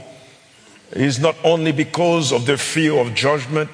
It's 0.93 1.19
not 1.19 1.37
only 1.45 1.73
because 1.73 2.33
of 2.33 2.47
the 2.47 2.57
fear 2.57 2.99
of 2.99 3.15
judgment. 3.15 3.71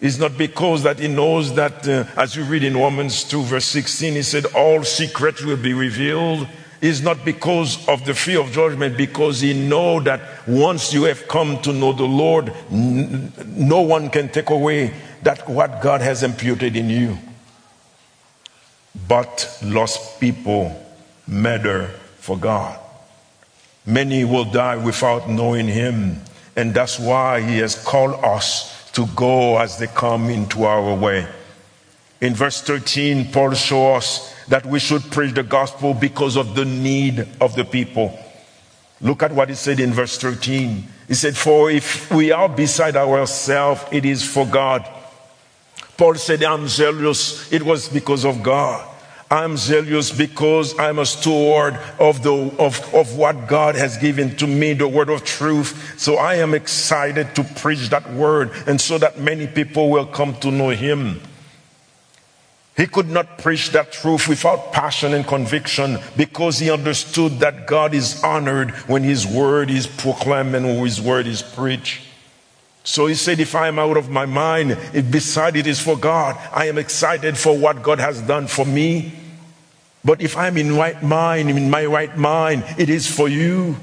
It's 0.00 0.18
not 0.18 0.38
because 0.38 0.84
that 0.84 0.98
he 0.98 1.08
knows 1.08 1.54
that, 1.54 1.86
uh, 1.88 2.04
as 2.16 2.36
you 2.36 2.44
read 2.44 2.62
in 2.62 2.76
Romans 2.76 3.24
2, 3.24 3.42
verse 3.42 3.64
16, 3.64 4.14
he 4.14 4.22
said, 4.22 4.46
all 4.54 4.84
secrets 4.84 5.42
will 5.42 5.56
be 5.56 5.74
revealed. 5.74 6.46
It's 6.80 7.00
not 7.00 7.24
because 7.24 7.86
of 7.88 8.04
the 8.04 8.14
fear 8.14 8.40
of 8.40 8.52
judgment, 8.52 8.96
because 8.96 9.40
he 9.40 9.52
know 9.52 9.98
that 10.00 10.20
once 10.46 10.92
you 10.92 11.04
have 11.04 11.26
come 11.26 11.60
to 11.62 11.72
know 11.72 11.92
the 11.92 12.04
Lord, 12.04 12.52
n- 12.70 13.32
no 13.44 13.80
one 13.80 14.10
can 14.10 14.28
take 14.28 14.50
away 14.50 14.94
that 15.24 15.48
what 15.48 15.82
God 15.82 16.00
has 16.00 16.22
imputed 16.22 16.76
in 16.76 16.88
you. 16.88 17.18
But 19.06 19.58
lost 19.62 20.20
people 20.20 20.84
matter 21.26 21.88
for 22.16 22.36
God. 22.36 22.78
Many 23.86 24.24
will 24.24 24.44
die 24.44 24.76
without 24.76 25.28
knowing 25.30 25.66
Him, 25.66 26.20
and 26.56 26.74
that's 26.74 26.98
why 26.98 27.40
He 27.40 27.58
has 27.58 27.74
called 27.74 28.22
us 28.24 28.90
to 28.92 29.06
go 29.14 29.58
as 29.58 29.78
they 29.78 29.86
come 29.86 30.28
into 30.28 30.64
our 30.64 30.94
way. 30.94 31.26
In 32.20 32.34
verse 32.34 32.60
13, 32.62 33.30
Paul 33.30 33.54
shows 33.54 33.96
us 33.98 34.34
that 34.48 34.66
we 34.66 34.80
should 34.80 35.02
preach 35.10 35.34
the 35.34 35.42
gospel 35.42 35.94
because 35.94 36.36
of 36.36 36.54
the 36.54 36.64
need 36.64 37.28
of 37.40 37.54
the 37.54 37.64
people. 37.64 38.18
Look 39.00 39.22
at 39.22 39.32
what 39.32 39.48
he 39.48 39.54
said 39.54 39.78
in 39.78 39.92
verse 39.92 40.18
13. 40.18 40.84
He 41.06 41.14
said, 41.14 41.36
For 41.36 41.70
if 41.70 42.10
we 42.10 42.32
are 42.32 42.48
beside 42.48 42.96
ourselves, 42.96 43.82
it 43.92 44.04
is 44.04 44.24
for 44.24 44.44
God. 44.46 44.88
Paul 45.98 46.14
said, 46.14 46.44
I'm 46.44 46.68
zealous. 46.68 47.52
It 47.52 47.62
was 47.62 47.88
because 47.88 48.24
of 48.24 48.42
God. 48.42 48.88
I'm 49.30 49.58
zealous 49.58 50.10
because 50.10 50.78
I'm 50.78 51.00
a 51.00 51.04
steward 51.04 51.74
of, 51.98 52.22
the, 52.22 52.32
of, 52.58 52.94
of 52.94 53.16
what 53.16 53.46
God 53.46 53.74
has 53.74 53.98
given 53.98 54.34
to 54.36 54.46
me, 54.46 54.72
the 54.72 54.88
word 54.88 55.10
of 55.10 55.24
truth. 55.24 55.98
So 55.98 56.14
I 56.14 56.36
am 56.36 56.54
excited 56.54 57.34
to 57.34 57.44
preach 57.44 57.90
that 57.90 58.10
word 58.12 58.52
and 58.66 58.80
so 58.80 58.96
that 58.96 59.18
many 59.18 59.46
people 59.46 59.90
will 59.90 60.06
come 60.06 60.34
to 60.36 60.50
know 60.50 60.70
Him. 60.70 61.20
He 62.78 62.86
could 62.86 63.10
not 63.10 63.38
preach 63.38 63.70
that 63.70 63.90
truth 63.90 64.28
without 64.28 64.72
passion 64.72 65.12
and 65.12 65.26
conviction 65.26 65.98
because 66.16 66.60
he 66.60 66.70
understood 66.70 67.40
that 67.40 67.66
God 67.66 67.92
is 67.92 68.22
honored 68.22 68.70
when 68.86 69.02
his 69.02 69.26
word 69.26 69.68
is 69.68 69.88
proclaimed 69.88 70.54
and 70.54 70.64
when 70.64 70.84
his 70.84 71.00
word 71.00 71.26
is 71.26 71.42
preached. 71.42 72.07
So 72.88 73.04
he 73.06 73.16
said, 73.16 73.38
if 73.38 73.54
I 73.54 73.68
am 73.68 73.78
out 73.78 73.98
of 73.98 74.08
my 74.08 74.24
mind, 74.24 74.70
if 74.94 75.10
beside 75.10 75.56
it 75.56 75.66
is 75.66 75.78
for 75.78 75.94
God, 75.94 76.38
I 76.54 76.68
am 76.68 76.78
excited 76.78 77.36
for 77.36 77.54
what 77.54 77.82
God 77.82 77.98
has 77.98 78.22
done 78.22 78.46
for 78.46 78.64
me. 78.64 79.12
But 80.02 80.22
if 80.22 80.38
I'm 80.38 80.56
in 80.56 80.74
right 80.74 81.02
mind, 81.02 81.50
in 81.50 81.68
my 81.68 81.84
right 81.84 82.16
mind, 82.16 82.64
it 82.78 82.88
is 82.88 83.06
for 83.06 83.28
you. 83.28 83.76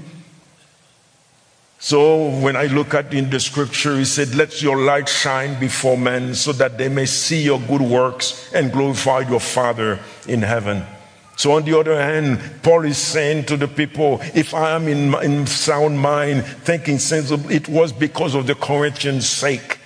So 1.78 2.32
when 2.40 2.56
I 2.56 2.66
look 2.66 2.96
at 2.96 3.14
in 3.14 3.30
the 3.30 3.40
scripture, 3.40 3.96
he 3.96 4.06
said, 4.06 4.34
Let 4.34 4.64
your 4.64 4.78
light 4.78 5.08
shine 5.08 5.60
before 5.60 6.00
men 6.00 6.34
so 6.34 6.52
that 6.54 6.80
they 6.80 6.90
may 6.90 7.06
see 7.06 7.44
your 7.44 7.60
good 7.60 7.84
works 7.84 8.52
and 8.56 8.72
glorify 8.74 9.20
your 9.20 9.40
Father 9.40 10.00
in 10.28 10.42
heaven. 10.42 10.84
So, 11.38 11.52
on 11.52 11.66
the 11.66 11.78
other 11.78 12.02
hand, 12.02 12.40
Paul 12.64 12.86
is 12.86 12.98
saying 12.98 13.46
to 13.46 13.58
the 13.58 13.68
people, 13.68 14.20
if 14.34 14.54
I 14.54 14.72
am 14.72 14.88
in, 14.88 15.14
in 15.16 15.46
sound 15.48 16.00
mind, 16.00 16.46
thinking 16.46 16.98
sensible, 16.98 17.52
it 17.52 17.68
was 17.68 17.92
because 17.92 18.36
of 18.36 18.48
the 18.48 18.56
Corinthians' 18.56 19.28
sake. 19.28 19.80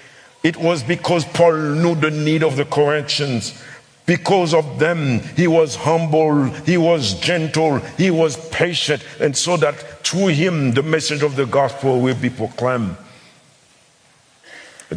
It 0.43 0.57
was 0.57 0.83
because 0.83 1.25
Paul 1.25 1.57
knew 1.57 1.95
the 1.95 2.11
need 2.11 2.43
of 2.43 2.55
the 2.55 2.65
Corinthians. 2.65 3.61
Because 4.05 4.53
of 4.53 4.79
them, 4.79 5.19
he 5.35 5.47
was 5.47 5.75
humble, 5.75 6.45
he 6.65 6.77
was 6.77 7.19
gentle, 7.19 7.77
he 7.97 8.09
was 8.09 8.37
patient, 8.49 9.03
and 9.19 9.37
so 9.37 9.57
that 9.57 9.75
through 10.03 10.29
him 10.29 10.71
the 10.71 10.81
message 10.81 11.21
of 11.21 11.35
the 11.35 11.45
gospel 11.45 11.99
will 11.99 12.15
be 12.15 12.29
proclaimed. 12.29 12.95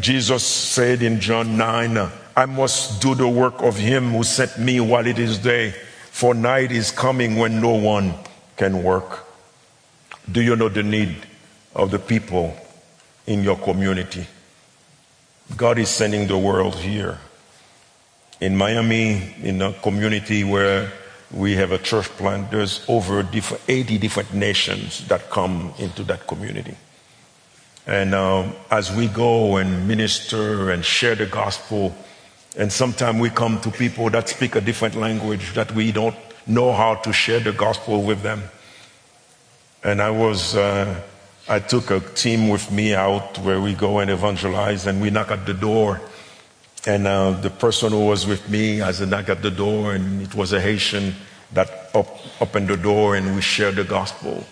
Jesus 0.01 0.43
said 0.43 1.03
in 1.03 1.21
John 1.21 1.59
9, 1.59 2.11
I 2.35 2.47
must 2.47 3.03
do 3.03 3.15
the 3.15 3.29
work 3.29 3.61
of 3.63 3.77
him 3.77 4.13
who 4.13 4.23
sent 4.23 4.59
me 4.59 4.81
while 4.81 5.07
it 5.07 5.19
is 5.19 5.39
day, 5.39 5.75
for 6.13 6.35
night 6.35 6.71
is 6.71 6.91
coming 6.91 7.37
when 7.37 7.61
no 7.61 7.71
one 7.75 8.13
can 8.59 8.83
work. 8.83 9.25
Do 10.31 10.43
you 10.43 10.55
know 10.55 10.69
the 10.69 10.83
need 10.83 11.17
of 11.75 11.91
the 11.91 11.99
people 11.99 12.55
in 13.27 13.43
your 13.43 13.57
community? 13.57 14.27
God 15.57 15.79
is 15.79 15.89
sending 15.89 16.29
the 16.29 16.37
world 16.37 16.77
here. 16.77 17.19
In 18.41 18.57
Miami, 18.59 19.35
in 19.43 19.63
a 19.63 19.73
community 19.73 20.45
where 20.45 20.93
we 21.33 21.55
have 21.55 21.73
a 21.73 21.79
church 21.79 22.09
plant, 22.11 22.51
there's 22.51 22.85
over 22.89 23.27
80 23.67 23.97
different 23.97 24.35
nations 24.35 25.09
that 25.09 25.31
come 25.31 25.73
into 25.79 26.05
that 26.05 26.27
community. 26.27 26.77
And 27.87 28.15
um, 28.15 28.53
as 28.71 28.95
we 28.95 29.09
go 29.09 29.57
and 29.57 29.89
minister 29.89 30.71
and 30.71 30.85
share 30.85 31.15
the 31.15 31.27
gospel, 31.27 31.97
and 32.57 32.73
sometimes 32.73 33.21
we 33.21 33.31
come 33.31 33.61
to 33.61 33.71
people 33.71 34.11
that 34.11 34.29
speak 34.29 34.57
a 34.57 34.61
different 34.61 34.95
language 34.95 35.55
that 35.55 35.73
we 35.73 35.91
don't 35.91 36.17
know 36.47 36.73
how 36.73 36.97
to 36.97 37.13
share 37.13 37.41
the 37.41 37.53
gospel 37.53 38.03
with 38.03 38.23
them. 38.23 38.43
And 39.83 40.03
I 40.03 40.11
was, 40.11 40.55
uh, 40.55 41.01
I 41.49 41.61
took 41.61 41.91
a 41.91 42.01
team 42.01 42.49
with 42.49 42.71
me 42.71 42.95
out 42.95 43.39
where 43.39 43.61
we 43.61 43.75
go 43.75 44.01
and 44.01 44.11
evangelize, 44.11 44.87
and 44.87 45.01
we 45.01 45.11
knock 45.11 45.31
at 45.31 45.47
the 45.47 45.55
door. 45.55 46.01
And 46.87 47.07
uh, 47.07 47.31
the 47.33 47.51
person 47.51 47.93
who 47.93 48.07
was 48.07 48.27
with 48.27 48.49
me 48.49 48.83
as 48.83 49.01
I 49.01 49.07
knock 49.07 49.29
at 49.29 49.43
the 49.43 49.51
door, 49.51 49.95
and 49.95 50.23
it 50.23 50.35
was 50.35 50.53
a 50.53 50.61
Haitian 50.61 51.15
that 51.53 51.91
op- 51.95 52.21
opened 52.41 52.69
the 52.69 52.77
door, 52.77 53.17
and 53.17 53.35
we 53.35 53.41
shared 53.41 53.77
the 53.77 53.85
gospel. 53.85 54.45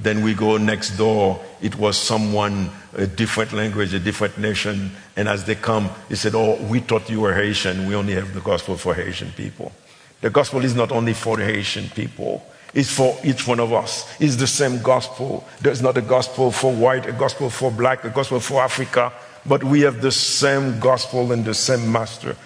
Then 0.00 0.24
we 0.24 0.34
go 0.34 0.56
next 0.56 0.96
door. 0.96 1.40
It 1.62 1.76
was 1.76 1.96
someone, 1.96 2.70
a 2.94 3.06
different 3.06 3.52
language, 3.52 3.94
a 3.94 4.00
different 4.00 4.38
nation. 4.38 4.90
And 5.16 5.28
as 5.28 5.44
they 5.44 5.54
come, 5.54 5.90
he 6.08 6.16
said, 6.16 6.34
Oh, 6.34 6.56
we 6.66 6.80
thought 6.80 7.08
you 7.08 7.20
were 7.20 7.34
Haitian. 7.34 7.86
We 7.86 7.94
only 7.94 8.14
have 8.14 8.34
the 8.34 8.40
gospel 8.40 8.76
for 8.76 8.94
Haitian 8.94 9.30
people. 9.32 9.72
The 10.20 10.30
gospel 10.30 10.64
is 10.64 10.74
not 10.74 10.90
only 10.90 11.12
for 11.12 11.36
the 11.36 11.44
Haitian 11.44 11.90
people, 11.90 12.44
it's 12.72 12.90
for 12.90 13.16
each 13.22 13.46
one 13.46 13.60
of 13.60 13.72
us. 13.72 14.10
It's 14.20 14.36
the 14.36 14.46
same 14.46 14.82
gospel. 14.82 15.46
There's 15.60 15.80
not 15.80 15.96
a 15.96 16.02
gospel 16.02 16.50
for 16.50 16.72
white, 16.72 17.06
a 17.06 17.12
gospel 17.12 17.48
for 17.48 17.70
black, 17.70 18.04
a 18.04 18.10
gospel 18.10 18.40
for 18.40 18.60
Africa, 18.62 19.12
but 19.46 19.62
we 19.62 19.82
have 19.82 20.02
the 20.02 20.10
same 20.10 20.80
gospel 20.80 21.30
and 21.30 21.44
the 21.44 21.54
same 21.54 21.90
master. 21.90 22.36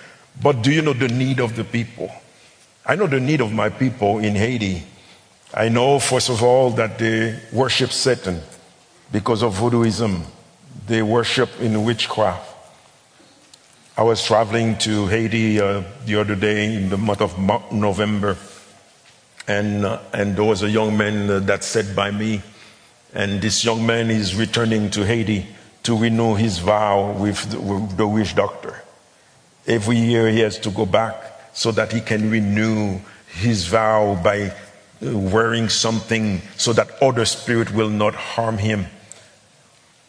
But 0.42 0.62
do 0.62 0.70
you 0.70 0.82
know 0.82 0.92
the 0.92 1.08
need 1.08 1.40
of 1.40 1.56
the 1.56 1.64
people? 1.64 2.10
I 2.84 2.94
know 2.94 3.06
the 3.06 3.20
need 3.20 3.40
of 3.40 3.52
my 3.52 3.70
people 3.70 4.18
in 4.18 4.34
Haiti. 4.34 4.82
I 5.54 5.70
know, 5.70 5.98
first 5.98 6.28
of 6.28 6.42
all, 6.42 6.70
that 6.70 6.98
they 6.98 7.38
worship 7.52 7.90
Satan 7.90 8.40
because 9.10 9.42
of 9.42 9.54
voodooism. 9.54 10.22
They 10.86 11.02
worship 11.02 11.48
in 11.60 11.84
witchcraft. 11.84 12.44
I 13.96 14.02
was 14.02 14.22
traveling 14.22 14.76
to 14.78 15.06
Haiti 15.06 15.58
uh, 15.60 15.82
the 16.04 16.16
other 16.20 16.36
day 16.36 16.74
in 16.74 16.90
the 16.90 16.98
month 16.98 17.20
of 17.20 17.36
November, 17.72 18.36
and, 19.48 19.84
uh, 19.84 20.00
and 20.12 20.36
there 20.36 20.44
was 20.44 20.62
a 20.62 20.70
young 20.70 20.96
man 20.96 21.28
uh, 21.30 21.38
that 21.40 21.64
sat 21.64 21.96
by 21.96 22.10
me, 22.10 22.42
and 23.14 23.40
this 23.40 23.64
young 23.64 23.84
man 23.84 24.10
is 24.10 24.36
returning 24.36 24.90
to 24.90 25.04
Haiti 25.04 25.46
to 25.82 25.96
renew 25.96 26.34
his 26.34 26.58
vow 26.58 27.12
with 27.12 27.50
the, 27.50 27.58
with 27.58 27.96
the 27.96 28.06
witch 28.06 28.34
doctor. 28.34 28.82
Every 29.66 29.96
year 29.96 30.28
he 30.28 30.40
has 30.40 30.58
to 30.60 30.70
go 30.70 30.86
back 30.86 31.16
so 31.54 31.72
that 31.72 31.90
he 31.90 32.00
can 32.00 32.30
renew 32.30 33.00
his 33.26 33.66
vow 33.66 34.20
by 34.22 34.52
wearing 35.00 35.68
something 35.68 36.42
so 36.56 36.72
that 36.72 36.90
other 37.02 37.24
spirit 37.24 37.72
will 37.72 37.90
not 37.90 38.14
harm 38.14 38.58
him. 38.58 38.86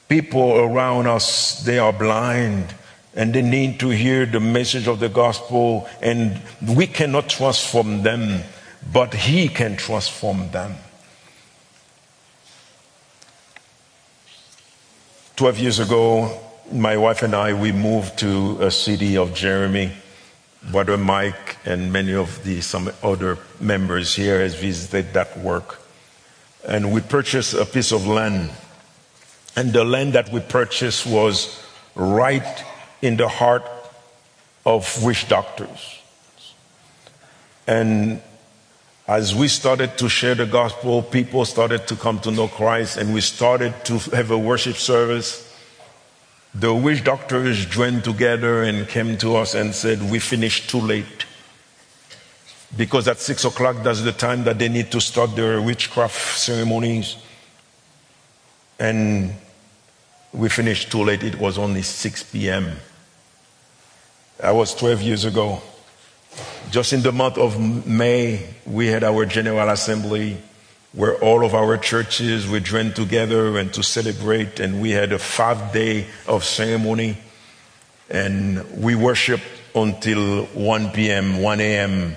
People 0.07 0.55
around 0.55 1.07
us, 1.07 1.63
they 1.63 1.77
are 1.77 1.93
blind 1.93 2.73
and 3.15 3.33
they 3.33 3.41
need 3.41 3.79
to 3.79 3.89
hear 3.89 4.25
the 4.25 4.39
message 4.39 4.87
of 4.87 4.99
the 4.99 5.09
gospel 5.09 5.87
and 6.01 6.41
we 6.61 6.87
cannot 6.87 7.29
transform 7.29 8.03
them, 8.03 8.43
but 8.91 9.13
he 9.13 9.47
can 9.47 9.75
transform 9.75 10.49
them. 10.51 10.75
12 15.35 15.59
years 15.59 15.79
ago, 15.79 16.37
my 16.71 16.97
wife 16.97 17.23
and 17.23 17.33
I, 17.33 17.53
we 17.53 17.71
moved 17.71 18.19
to 18.19 18.57
a 18.61 18.69
city 18.69 19.15
of 19.15 19.29
Jérémie 19.29 19.91
Brother 20.63 20.97
Mike 20.97 21.57
and 21.65 21.91
many 21.91 22.13
of 22.13 22.43
the 22.43 22.61
some 22.61 22.91
other 23.01 23.37
members 23.59 24.15
here 24.15 24.39
has 24.41 24.55
visited 24.55 25.13
that 25.13 25.37
work. 25.39 25.79
And 26.67 26.91
we 26.91 27.01
purchased 27.01 27.53
a 27.53 27.65
piece 27.65 27.91
of 27.91 28.05
land. 28.05 28.51
And 29.55 29.71
the 29.71 29.83
land 29.83 30.13
that 30.13 30.31
we 30.31 30.41
purchased 30.41 31.05
was 31.05 31.63
right 31.95 32.63
in 33.01 33.17
the 33.17 33.27
heart 33.27 33.63
of 34.65 35.03
witch 35.03 35.27
doctors. 35.27 35.99
And 37.65 38.21
as 39.07 39.33
we 39.33 39.47
started 39.47 39.97
to 39.97 40.09
share 40.09 40.35
the 40.35 40.45
gospel, 40.45 41.01
people 41.01 41.45
started 41.45 41.87
to 41.87 41.95
come 41.95 42.19
to 42.19 42.31
know 42.31 42.47
Christ, 42.47 42.97
and 42.97 43.13
we 43.13 43.21
started 43.21 43.73
to 43.85 43.97
have 44.15 44.29
a 44.29 44.37
worship 44.37 44.75
service 44.75 45.48
the 46.53 46.73
witch 46.73 47.03
doctors 47.03 47.65
joined 47.65 48.03
together 48.03 48.63
and 48.63 48.87
came 48.87 49.17
to 49.19 49.35
us 49.35 49.53
and 49.53 49.73
said, 49.73 50.01
We 50.09 50.19
finished 50.19 50.69
too 50.69 50.79
late. 50.79 51.25
Because 52.75 53.07
at 53.07 53.19
six 53.19 53.45
o'clock, 53.45 53.77
that's 53.83 54.01
the 54.01 54.11
time 54.11 54.43
that 54.43 54.59
they 54.59 54.69
need 54.69 54.91
to 54.91 55.01
start 55.01 55.35
their 55.35 55.61
witchcraft 55.61 56.37
ceremonies. 56.37 57.17
And 58.79 59.33
we 60.33 60.49
finished 60.49 60.91
too 60.91 61.03
late. 61.03 61.23
It 61.23 61.39
was 61.39 61.57
only 61.57 61.81
6 61.81 62.23
p.m. 62.23 62.71
That 64.37 64.51
was 64.51 64.75
12 64.75 65.01
years 65.01 65.25
ago. 65.25 65.61
Just 66.69 66.93
in 66.93 67.01
the 67.01 67.11
month 67.11 67.37
of 67.37 67.59
May, 67.87 68.47
we 68.65 68.87
had 68.87 69.03
our 69.03 69.25
General 69.25 69.69
Assembly 69.69 70.37
where 70.93 71.15
all 71.15 71.45
of 71.45 71.53
our 71.53 71.77
churches 71.77 72.47
were 72.47 72.59
joined 72.59 72.95
together 72.95 73.57
and 73.57 73.73
to 73.73 73.83
celebrate. 73.83 74.59
And 74.59 74.81
we 74.81 74.91
had 74.91 75.11
a 75.11 75.19
five 75.19 75.71
day 75.71 76.07
of 76.27 76.43
ceremony. 76.43 77.17
And 78.09 78.81
we 78.81 78.95
worshiped 78.95 79.43
until 79.75 80.45
1 80.45 80.91
p.m., 80.91 81.41
1 81.41 81.61
a.m. 81.61 82.15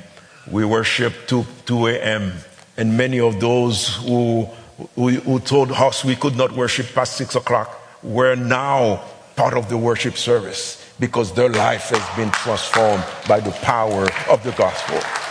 We 0.51 0.65
worshiped 0.65 1.29
2, 1.29 1.45
2 1.67 1.87
a.m. 1.89 2.33
And 2.77 2.97
many 2.97 3.21
of 3.21 3.41
those 3.41 3.97
who, 3.97 4.49
who, 4.95 5.11
who 5.11 5.39
told 5.41 5.73
us 5.73 6.05
we 6.05 6.17
could 6.17 6.37
not 6.37 6.53
worship 6.53 6.95
past 6.95 7.17
6 7.17 7.37
o'clock 7.37 7.79
were 8.03 8.35
now 8.35 9.03
part 9.37 9.55
of 9.55 9.69
the 9.69 9.77
worship 9.77 10.17
service 10.17 10.79
because 10.99 11.33
their 11.35 11.49
life 11.49 11.91
has 11.91 12.17
been 12.17 12.31
transformed 12.31 13.05
by 13.29 13.41
the 13.41 13.51
power 13.51 14.09
of 14.31 14.43
the 14.45 14.53
gospel. 14.53 15.22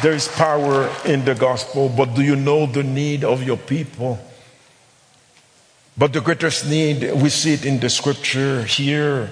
There 0.00 0.12
is 0.12 0.28
power 0.28 0.88
in 1.04 1.24
the 1.24 1.34
gospel, 1.34 1.88
but 1.88 2.14
do 2.14 2.22
you 2.22 2.36
know 2.36 2.66
the 2.66 2.84
need 2.84 3.24
of 3.24 3.42
your 3.42 3.56
people? 3.56 4.18
But 5.96 6.12
the 6.12 6.20
greatest 6.20 6.68
need, 6.68 7.12
we 7.20 7.28
see 7.28 7.54
it 7.54 7.66
in 7.66 7.80
the 7.80 7.90
scripture 7.90 8.62
here, 8.62 9.30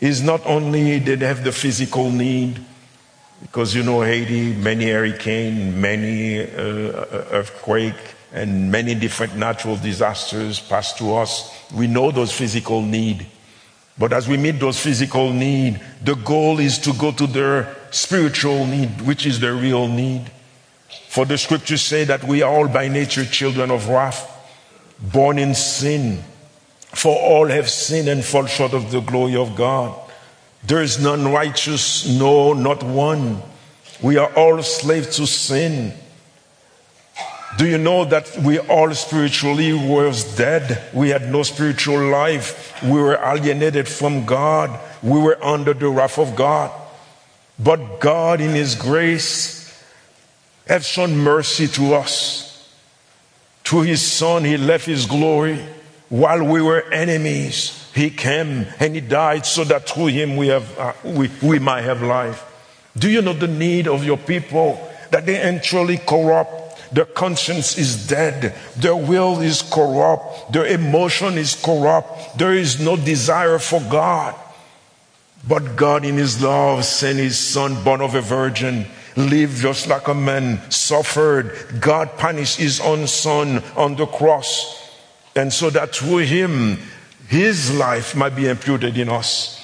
is 0.00 0.22
not 0.22 0.40
only 0.46 0.98
they 0.98 1.16
have 1.26 1.44
the 1.44 1.52
physical 1.52 2.10
need, 2.10 2.58
because 3.42 3.74
you 3.74 3.82
know 3.82 4.00
Haiti, 4.00 4.54
many 4.54 4.90
hurricane, 4.90 5.78
many 5.78 6.40
uh, 6.40 7.28
earthquake, 7.30 8.14
and 8.32 8.72
many 8.72 8.94
different 8.94 9.36
natural 9.36 9.76
disasters 9.76 10.58
pass 10.58 10.94
to 10.94 11.14
us. 11.14 11.54
We 11.74 11.86
know 11.86 12.10
those 12.10 12.32
physical 12.32 12.80
need. 12.80 13.26
But 13.98 14.14
as 14.14 14.26
we 14.26 14.38
meet 14.38 14.58
those 14.58 14.80
physical 14.80 15.32
need, 15.32 15.80
the 16.02 16.14
goal 16.14 16.60
is 16.60 16.78
to 16.78 16.94
go 16.94 17.12
to 17.12 17.26
their 17.26 17.76
spiritual 17.92 18.66
need, 18.66 19.02
which 19.02 19.24
is 19.26 19.40
the 19.40 19.52
real 19.52 19.86
need. 19.86 20.30
For 21.08 21.24
the 21.24 21.38
scriptures 21.38 21.82
say 21.82 22.04
that 22.04 22.24
we 22.24 22.42
are 22.42 22.52
all 22.52 22.68
by 22.68 22.88
nature 22.88 23.24
children 23.24 23.70
of 23.70 23.88
wrath, 23.88 24.28
born 25.00 25.38
in 25.38 25.54
sin. 25.54 26.22
For 26.86 27.14
all 27.16 27.46
have 27.46 27.70
sinned 27.70 28.08
and 28.08 28.24
fall 28.24 28.46
short 28.46 28.72
of 28.72 28.90
the 28.90 29.00
glory 29.00 29.36
of 29.36 29.54
God. 29.56 29.98
There 30.64 30.82
is 30.82 31.02
none 31.02 31.32
righteous, 31.32 32.08
no, 32.08 32.52
not 32.52 32.82
one. 32.82 33.42
We 34.02 34.16
are 34.16 34.32
all 34.34 34.62
slaves 34.62 35.16
to 35.16 35.26
sin. 35.26 35.94
Do 37.58 37.66
you 37.66 37.78
know 37.78 38.04
that 38.06 38.34
we 38.38 38.58
all 38.58 38.94
spiritually 38.94 39.72
was 39.74 40.36
dead? 40.36 40.82
We 40.94 41.10
had 41.10 41.30
no 41.30 41.42
spiritual 41.42 42.08
life. 42.08 42.82
We 42.82 43.00
were 43.00 43.16
alienated 43.16 43.86
from 43.86 44.24
God. 44.24 44.80
We 45.02 45.20
were 45.20 45.42
under 45.44 45.74
the 45.74 45.88
wrath 45.88 46.18
of 46.18 46.34
God. 46.34 46.70
But 47.58 48.00
God, 48.00 48.40
in 48.40 48.50
His 48.50 48.74
grace, 48.74 49.82
have 50.66 50.84
shown 50.84 51.16
mercy 51.16 51.66
to 51.68 51.94
us. 51.94 52.70
Through 53.64 53.82
His 53.82 54.02
Son, 54.02 54.44
He 54.44 54.56
left 54.56 54.86
His 54.86 55.06
glory 55.06 55.58
while 56.08 56.42
we 56.44 56.60
were 56.60 56.82
enemies. 56.92 57.90
He 57.94 58.10
came 58.10 58.66
and 58.80 58.94
He 58.94 59.00
died 59.00 59.46
so 59.46 59.64
that 59.64 59.88
through 59.88 60.06
Him 60.06 60.36
we, 60.36 60.48
have, 60.48 60.78
uh, 60.78 60.92
we, 61.04 61.30
we 61.42 61.58
might 61.58 61.82
have 61.82 62.02
life. 62.02 62.44
Do 62.96 63.10
you 63.10 63.22
know 63.22 63.32
the 63.32 63.48
need 63.48 63.88
of 63.88 64.04
your 64.04 64.18
people? 64.18 64.88
That 65.10 65.26
they 65.26 65.36
actually 65.40 65.98
corrupt. 65.98 66.94
Their 66.94 67.06
conscience 67.06 67.78
is 67.78 68.06
dead. 68.06 68.54
Their 68.76 68.96
will 68.96 69.40
is 69.40 69.62
corrupt. 69.62 70.52
Their 70.52 70.66
emotion 70.66 71.38
is 71.38 71.54
corrupt. 71.54 72.38
There 72.38 72.52
is 72.52 72.80
no 72.80 72.96
desire 72.96 73.58
for 73.58 73.80
God. 73.80 74.34
But 75.46 75.76
God, 75.76 76.04
in 76.04 76.16
His 76.16 76.42
love, 76.42 76.84
sent 76.84 77.18
His 77.18 77.38
Son, 77.38 77.82
born 77.82 78.00
of 78.00 78.14
a 78.14 78.20
virgin, 78.20 78.86
lived 79.16 79.60
just 79.60 79.88
like 79.88 80.08
a 80.08 80.14
man, 80.14 80.60
suffered. 80.70 81.80
God 81.80 82.16
punished 82.16 82.58
His 82.58 82.80
own 82.80 83.06
Son 83.06 83.62
on 83.76 83.96
the 83.96 84.06
cross. 84.06 84.78
And 85.34 85.52
so 85.52 85.70
that 85.70 85.94
through 85.94 86.18
Him, 86.18 86.78
His 87.28 87.76
life 87.76 88.14
might 88.14 88.36
be 88.36 88.48
imputed 88.48 88.96
in 88.96 89.08
us. 89.08 89.58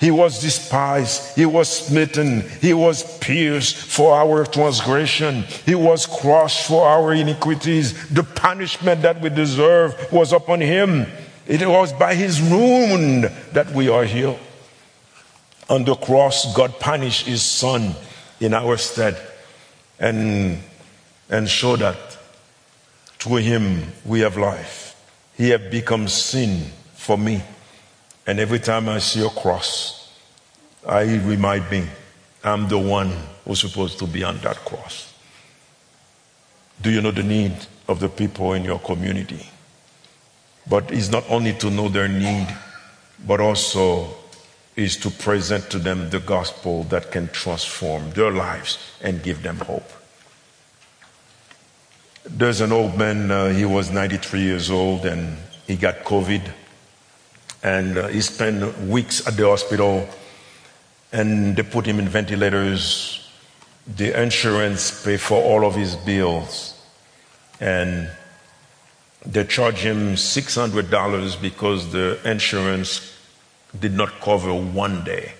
He 0.00 0.10
was 0.10 0.40
despised. 0.40 1.36
He 1.36 1.44
was 1.44 1.68
smitten. 1.68 2.48
He 2.62 2.72
was 2.72 3.18
pierced 3.18 3.76
for 3.76 4.14
our 4.14 4.46
transgression. 4.46 5.42
He 5.66 5.74
was 5.74 6.06
crushed 6.06 6.66
for 6.66 6.88
our 6.88 7.12
iniquities. 7.12 8.08
The 8.08 8.22
punishment 8.24 9.02
that 9.02 9.20
we 9.20 9.28
deserve 9.28 10.10
was 10.10 10.32
upon 10.32 10.62
him. 10.62 11.06
It 11.46 11.68
was 11.68 11.92
by 11.92 12.14
his 12.14 12.40
wound 12.40 13.24
that 13.52 13.70
we 13.72 13.90
are 13.90 14.04
healed. 14.04 14.38
On 15.70 15.84
the 15.84 15.94
cross, 15.94 16.52
God 16.52 16.80
punished 16.80 17.26
his 17.26 17.42
son 17.42 17.94
in 18.40 18.54
our 18.54 18.76
stead 18.76 19.16
and, 20.00 20.58
and 21.28 21.48
showed 21.48 21.78
that 21.78 22.18
through 23.20 23.36
him 23.36 23.84
we 24.04 24.20
have 24.20 24.36
life. 24.36 25.00
He 25.36 25.50
have 25.50 25.70
become 25.70 26.08
sin 26.08 26.66
for 26.94 27.16
me. 27.16 27.40
And 28.26 28.40
every 28.40 28.58
time 28.58 28.88
I 28.88 28.98
see 28.98 29.24
a 29.24 29.28
cross, 29.28 30.12
I 30.86 31.02
remind 31.02 31.70
me 31.70 31.86
I'm 32.42 32.68
the 32.68 32.78
one 32.78 33.12
who's 33.44 33.60
supposed 33.60 33.98
to 34.00 34.06
be 34.06 34.24
on 34.24 34.38
that 34.38 34.56
cross. 34.64 35.14
Do 36.82 36.90
you 36.90 37.00
know 37.00 37.12
the 37.12 37.22
need 37.22 37.54
of 37.86 38.00
the 38.00 38.08
people 38.08 38.54
in 38.54 38.64
your 38.64 38.80
community? 38.80 39.46
But 40.68 40.90
it's 40.90 41.10
not 41.10 41.24
only 41.30 41.52
to 41.54 41.70
know 41.70 41.88
their 41.88 42.08
need, 42.08 42.48
but 43.24 43.40
also 43.40 44.16
is 44.76 44.96
to 44.96 45.10
present 45.10 45.68
to 45.70 45.78
them 45.78 46.10
the 46.10 46.20
gospel 46.20 46.84
that 46.84 47.10
can 47.10 47.28
transform 47.28 48.10
their 48.12 48.30
lives 48.30 48.78
and 49.02 49.22
give 49.22 49.42
them 49.42 49.56
hope. 49.56 49.90
There's 52.24 52.60
an 52.60 52.72
old 52.72 52.96
man, 52.96 53.30
uh, 53.30 53.48
he 53.48 53.64
was 53.64 53.90
93 53.90 54.40
years 54.40 54.70
old 54.70 55.04
and 55.04 55.36
he 55.66 55.76
got 55.76 56.04
COVID. 56.04 56.52
And 57.62 57.98
uh, 57.98 58.08
he 58.08 58.20
spent 58.20 58.78
weeks 58.82 59.26
at 59.26 59.36
the 59.36 59.46
hospital 59.46 60.08
and 61.12 61.56
they 61.56 61.62
put 61.62 61.86
him 61.86 61.98
in 61.98 62.08
ventilators. 62.08 63.28
The 63.96 64.20
insurance 64.22 65.04
paid 65.04 65.20
for 65.20 65.42
all 65.42 65.66
of 65.66 65.74
his 65.74 65.96
bills. 65.96 66.80
And 67.58 68.10
they 69.26 69.44
charged 69.44 69.78
him 69.78 70.14
$600 70.14 71.42
because 71.42 71.92
the 71.92 72.18
insurance 72.24 73.19
did 73.78 73.92
not 73.92 74.20
cover 74.20 74.52
one 74.52 75.04
day 75.04 75.34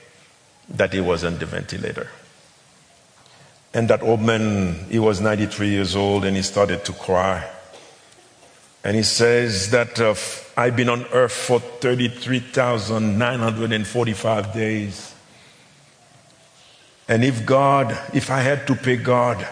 that 0.68 0.92
he 0.92 1.00
was 1.00 1.24
on 1.24 1.38
the 1.38 1.46
ventilator. 1.46 2.08
And 3.72 3.88
that 3.88 4.02
old 4.02 4.20
man, 4.20 4.86
he 4.90 4.98
was 4.98 5.20
93 5.20 5.68
years 5.68 5.94
old 5.94 6.24
and 6.24 6.36
he 6.36 6.42
started 6.42 6.84
to 6.84 6.92
cry. 6.92 7.48
And 8.82 8.96
he 8.96 9.02
says 9.02 9.68
that 9.70 10.00
uh, 10.00 10.14
I've 10.56 10.76
been 10.76 10.88
on 10.88 11.04
earth 11.12 11.32
for 11.32 11.60
33,945 11.60 14.54
days. 14.54 15.14
And 17.08 17.22
if 17.24 17.44
God, 17.44 17.98
if 18.14 18.30
I 18.30 18.38
had 18.40 18.66
to 18.68 18.74
pay 18.74 18.96
God, 18.96 19.46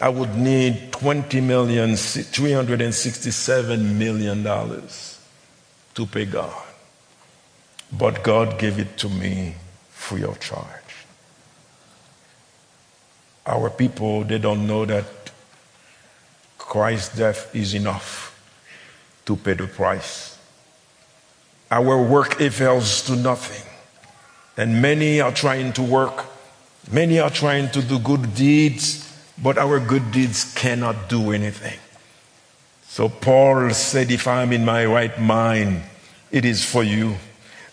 I 0.00 0.08
would 0.08 0.34
need 0.34 0.92
20 0.92 1.42
million, 1.42 1.96
367 1.96 3.98
million 3.98 4.42
dollars 4.42 5.20
to 5.94 6.06
pay 6.06 6.24
God. 6.24 6.69
But 7.92 8.22
God 8.22 8.58
gave 8.58 8.78
it 8.78 8.96
to 8.98 9.08
me 9.08 9.54
free 9.90 10.22
of 10.24 10.40
charge. 10.40 10.66
Our 13.46 13.70
people, 13.70 14.24
they 14.24 14.38
don't 14.38 14.66
know 14.66 14.84
that 14.84 15.04
Christ's 16.58 17.16
death 17.16 17.54
is 17.54 17.74
enough 17.74 18.30
to 19.26 19.36
pay 19.36 19.54
the 19.54 19.66
price. 19.66 20.38
Our 21.70 22.02
work 22.02 22.40
avails 22.40 23.02
to 23.02 23.16
nothing. 23.16 23.66
And 24.56 24.82
many 24.82 25.20
are 25.20 25.32
trying 25.32 25.72
to 25.74 25.82
work, 25.82 26.26
many 26.90 27.18
are 27.18 27.30
trying 27.30 27.70
to 27.70 27.82
do 27.82 27.98
good 27.98 28.34
deeds, 28.34 29.06
but 29.42 29.56
our 29.56 29.80
good 29.80 30.10
deeds 30.12 30.52
cannot 30.54 31.08
do 31.08 31.32
anything. 31.32 31.78
So 32.86 33.08
Paul 33.08 33.70
said, 33.70 34.10
If 34.10 34.26
I 34.26 34.42
am 34.42 34.52
in 34.52 34.64
my 34.64 34.84
right 34.84 35.18
mind, 35.18 35.82
it 36.30 36.44
is 36.44 36.64
for 36.64 36.82
you 36.82 37.16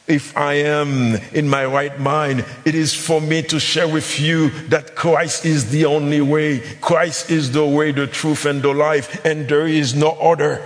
if 0.07 0.37
I 0.37 0.53
am 0.53 1.15
in 1.33 1.49
my 1.49 1.65
right 1.65 1.99
mind, 1.99 2.45
it 2.63 2.75
is 2.75 2.93
for 2.93 3.19
me 3.19 3.41
to 3.43 3.59
share 3.59 3.87
with 3.87 4.19
you 4.19 4.49
that 4.69 4.95
Christ 4.95 5.45
is 5.45 5.69
the 5.69 5.85
only 5.85 6.21
way. 6.21 6.59
Christ 6.79 7.29
is 7.29 7.51
the 7.51 7.65
way, 7.65 7.91
the 7.91 8.07
truth, 8.07 8.45
and 8.45 8.61
the 8.61 8.73
life, 8.73 9.25
and 9.25 9.49
there 9.49 9.67
is 9.67 9.95
no 9.95 10.11
other. 10.11 10.63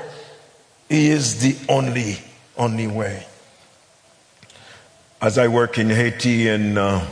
He 0.90 1.10
is 1.10 1.42
the 1.42 1.58
only, 1.70 2.20
only 2.56 2.86
way. 2.86 3.26
As 5.20 5.40
I 5.40 5.48
work 5.48 5.80
in 5.80 5.90
Haiti, 5.90 6.48
and 6.48 6.78
uh, 6.78 7.04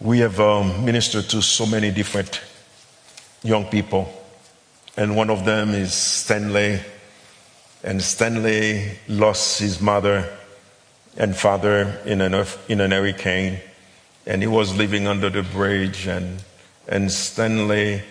we 0.00 0.18
have 0.18 0.38
um, 0.40 0.84
ministered 0.84 1.30
to 1.30 1.40
so 1.40 1.64
many 1.64 1.90
different 1.90 2.42
young 3.42 3.64
people, 3.64 4.12
and 4.96 5.16
one 5.16 5.30
of 5.30 5.46
them 5.46 5.70
is 5.70 5.94
Stanley 5.94 6.80
and 7.84 8.02
Stanley 8.02 8.92
lost 9.08 9.60
his 9.60 9.78
mother 9.78 10.28
and 11.18 11.36
father 11.36 12.00
in 12.06 12.22
an, 12.22 12.46
in 12.66 12.80
an 12.80 12.90
hurricane, 12.90 13.60
and 14.26 14.40
he 14.40 14.48
was 14.48 14.74
living 14.74 15.06
under 15.06 15.28
the 15.28 15.42
bridge. 15.42 16.06
And, 16.06 16.42
and 16.88 17.12
Stanley, 17.12 18.02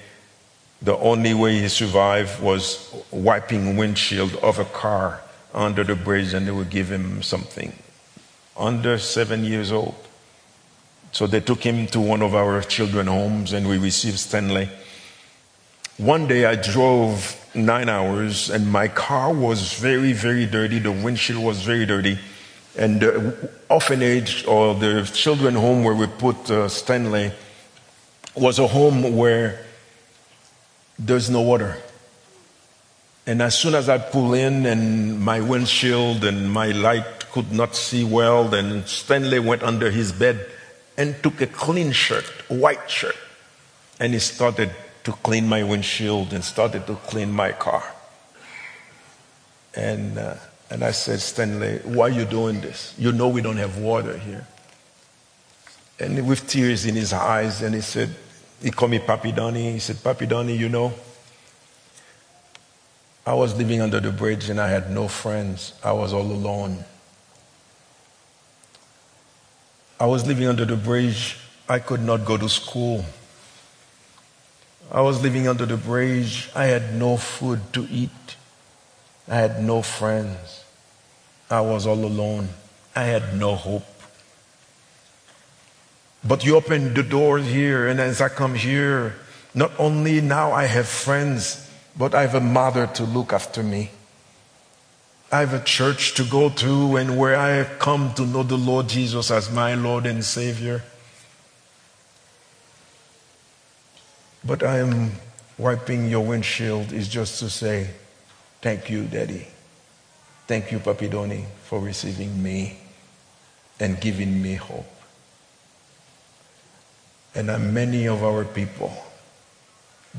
the 0.79 0.95
only 0.97 1.33
way 1.33 1.59
he 1.59 1.67
survived 1.69 2.39
was 2.39 2.95
wiping 3.09 3.75
windshield 3.75 4.35
of 4.35 4.59
a 4.59 4.65
car 4.65 5.21
under 5.55 5.83
the 5.83 5.95
bridge, 5.95 6.35
and 6.35 6.47
they 6.47 6.51
would 6.51 6.69
give 6.69 6.91
him 6.91 7.23
something. 7.23 7.73
Under 8.55 8.99
seven 8.99 9.43
years 9.43 9.71
old. 9.71 9.95
So 11.11 11.25
they 11.25 11.39
took 11.39 11.63
him 11.63 11.87
to 11.87 11.99
one 11.99 12.21
of 12.21 12.35
our 12.35 12.61
children 12.61 13.07
homes, 13.07 13.53
and 13.53 13.67
we 13.67 13.79
received 13.79 14.19
Stanley. 14.19 14.69
One 15.97 16.27
day 16.27 16.45
I 16.45 16.55
drove 16.55 17.39
nine 17.55 17.89
hours 17.89 18.49
and 18.49 18.71
my 18.71 18.87
car 18.87 19.33
was 19.33 19.73
very, 19.73 20.13
very 20.13 20.45
dirty. 20.45 20.79
The 20.79 20.91
windshield 20.91 21.43
was 21.43 21.61
very 21.61 21.85
dirty. 21.85 22.17
And 22.77 23.01
the 23.01 23.49
orphanage 23.69 24.45
or 24.47 24.73
the 24.73 25.03
children 25.13 25.55
home 25.55 25.83
where 25.83 25.93
we 25.93 26.07
put 26.07 26.49
uh, 26.49 26.67
Stanley 26.67 27.31
was 28.35 28.57
a 28.57 28.67
home 28.67 29.15
where 29.15 29.63
there's 30.97 31.29
no 31.29 31.41
water. 31.41 31.77
And 33.25 33.41
as 33.41 33.57
soon 33.57 33.75
as 33.75 33.87
I 33.87 33.99
pull 33.99 34.33
in 34.33 34.65
and 34.65 35.21
my 35.21 35.39
windshield 35.39 36.23
and 36.23 36.51
my 36.51 36.71
light 36.71 37.31
could 37.31 37.51
not 37.51 37.75
see 37.75 38.03
well, 38.03 38.45
then 38.45 38.85
Stanley 38.85 39.39
went 39.39 39.63
under 39.63 39.89
his 39.91 40.11
bed 40.11 40.45
and 40.97 41.15
took 41.23 41.41
a 41.41 41.47
clean 41.47 41.91
shirt, 41.91 42.25
white 42.49 42.89
shirt, 42.89 43.15
and 43.99 44.13
he 44.13 44.19
started 44.19 44.71
to 45.03 45.11
clean 45.11 45.47
my 45.47 45.63
windshield 45.63 46.33
and 46.33 46.43
started 46.43 46.87
to 46.87 46.95
clean 46.95 47.31
my 47.31 47.51
car. 47.51 47.83
And, 49.75 50.17
uh, 50.17 50.35
and 50.69 50.83
I 50.83 50.91
said, 50.91 51.19
Stanley, 51.19 51.79
why 51.83 52.07
are 52.07 52.09
you 52.09 52.25
doing 52.25 52.61
this? 52.61 52.93
You 52.97 53.11
know 53.11 53.27
we 53.27 53.41
don't 53.41 53.57
have 53.57 53.77
water 53.77 54.17
here. 54.17 54.47
And 55.99 56.27
with 56.27 56.47
tears 56.47 56.85
in 56.85 56.95
his 56.95 57.13
eyes, 57.13 57.61
and 57.61 57.75
he 57.75 57.81
said, 57.81 58.09
he 58.61 58.71
called 58.71 58.91
me 58.91 58.99
Papi 58.99 59.35
Donnie. 59.35 59.73
He 59.73 59.79
said, 59.79 59.97
Papi 59.97 60.27
Donnie, 60.27 60.55
you 60.55 60.69
know, 60.69 60.93
I 63.25 63.33
was 63.33 63.55
living 63.57 63.81
under 63.81 63.99
the 63.99 64.11
bridge 64.11 64.49
and 64.49 64.59
I 64.59 64.69
had 64.69 64.89
no 64.89 65.07
friends. 65.07 65.73
I 65.83 65.91
was 65.91 66.13
all 66.13 66.21
alone. 66.21 66.83
I 69.99 70.05
was 70.05 70.25
living 70.27 70.47
under 70.47 70.65
the 70.65 70.75
bridge. 70.75 71.37
I 71.69 71.79
could 71.79 72.01
not 72.01 72.25
go 72.25 72.37
to 72.37 72.49
school. 72.49 73.05
I 74.91 75.01
was 75.01 75.21
living 75.21 75.47
under 75.47 75.65
the 75.65 75.77
bridge. 75.77 76.49
I 76.55 76.65
had 76.65 76.95
no 76.95 77.17
food 77.17 77.61
to 77.73 77.87
eat. 77.89 78.35
I 79.27 79.35
had 79.35 79.63
no 79.63 79.81
friends. 79.81 80.63
I 81.49 81.61
was 81.61 81.87
all 81.87 82.03
alone. 82.03 82.49
I 82.95 83.03
had 83.03 83.37
no 83.37 83.55
hope. 83.55 83.85
But 86.23 86.45
you 86.45 86.55
opened 86.55 86.95
the 86.95 87.03
doors 87.03 87.45
here, 87.45 87.87
and 87.87 87.99
as 87.99 88.21
I 88.21 88.29
come 88.29 88.55
here, 88.55 89.15
not 89.53 89.71
only 89.77 90.21
now 90.21 90.51
I 90.51 90.65
have 90.65 90.87
friends, 90.87 91.69
but 91.97 92.15
I 92.15 92.21
have 92.21 92.35
a 92.35 92.39
mother 92.39 92.87
to 92.87 93.03
look 93.03 93.33
after 93.33 93.61
me. 93.61 93.91
I 95.31 95.39
have 95.39 95.53
a 95.53 95.63
church 95.63 96.13
to 96.15 96.23
go 96.23 96.49
to 96.49 96.95
and 96.95 97.17
where 97.17 97.35
I 97.35 97.49
have 97.49 97.79
come 97.79 98.13
to 98.13 98.25
know 98.25 98.43
the 98.43 98.57
Lord 98.57 98.87
Jesus 98.87 99.31
as 99.31 99.51
my 99.51 99.73
Lord 99.73 100.05
and 100.05 100.23
Savior. 100.23 100.83
But 104.45 104.63
I 104.63 104.79
am 104.79 105.11
wiping 105.57 106.09
your 106.09 106.25
windshield 106.25 106.91
is 106.91 107.07
just 107.07 107.39
to 107.39 107.49
say, 107.49 107.89
Thank 108.61 108.89
you, 108.89 109.05
Daddy. 109.05 109.47
Thank 110.47 110.71
you, 110.71 110.79
Papi 110.79 111.09
Donnie, 111.09 111.45
for 111.63 111.79
receiving 111.79 112.41
me 112.41 112.77
and 113.79 113.99
giving 113.99 114.41
me 114.41 114.55
hope. 114.55 114.85
And 117.35 117.47
many 117.73 118.07
of 118.07 118.23
our 118.23 118.45
people, 118.45 118.93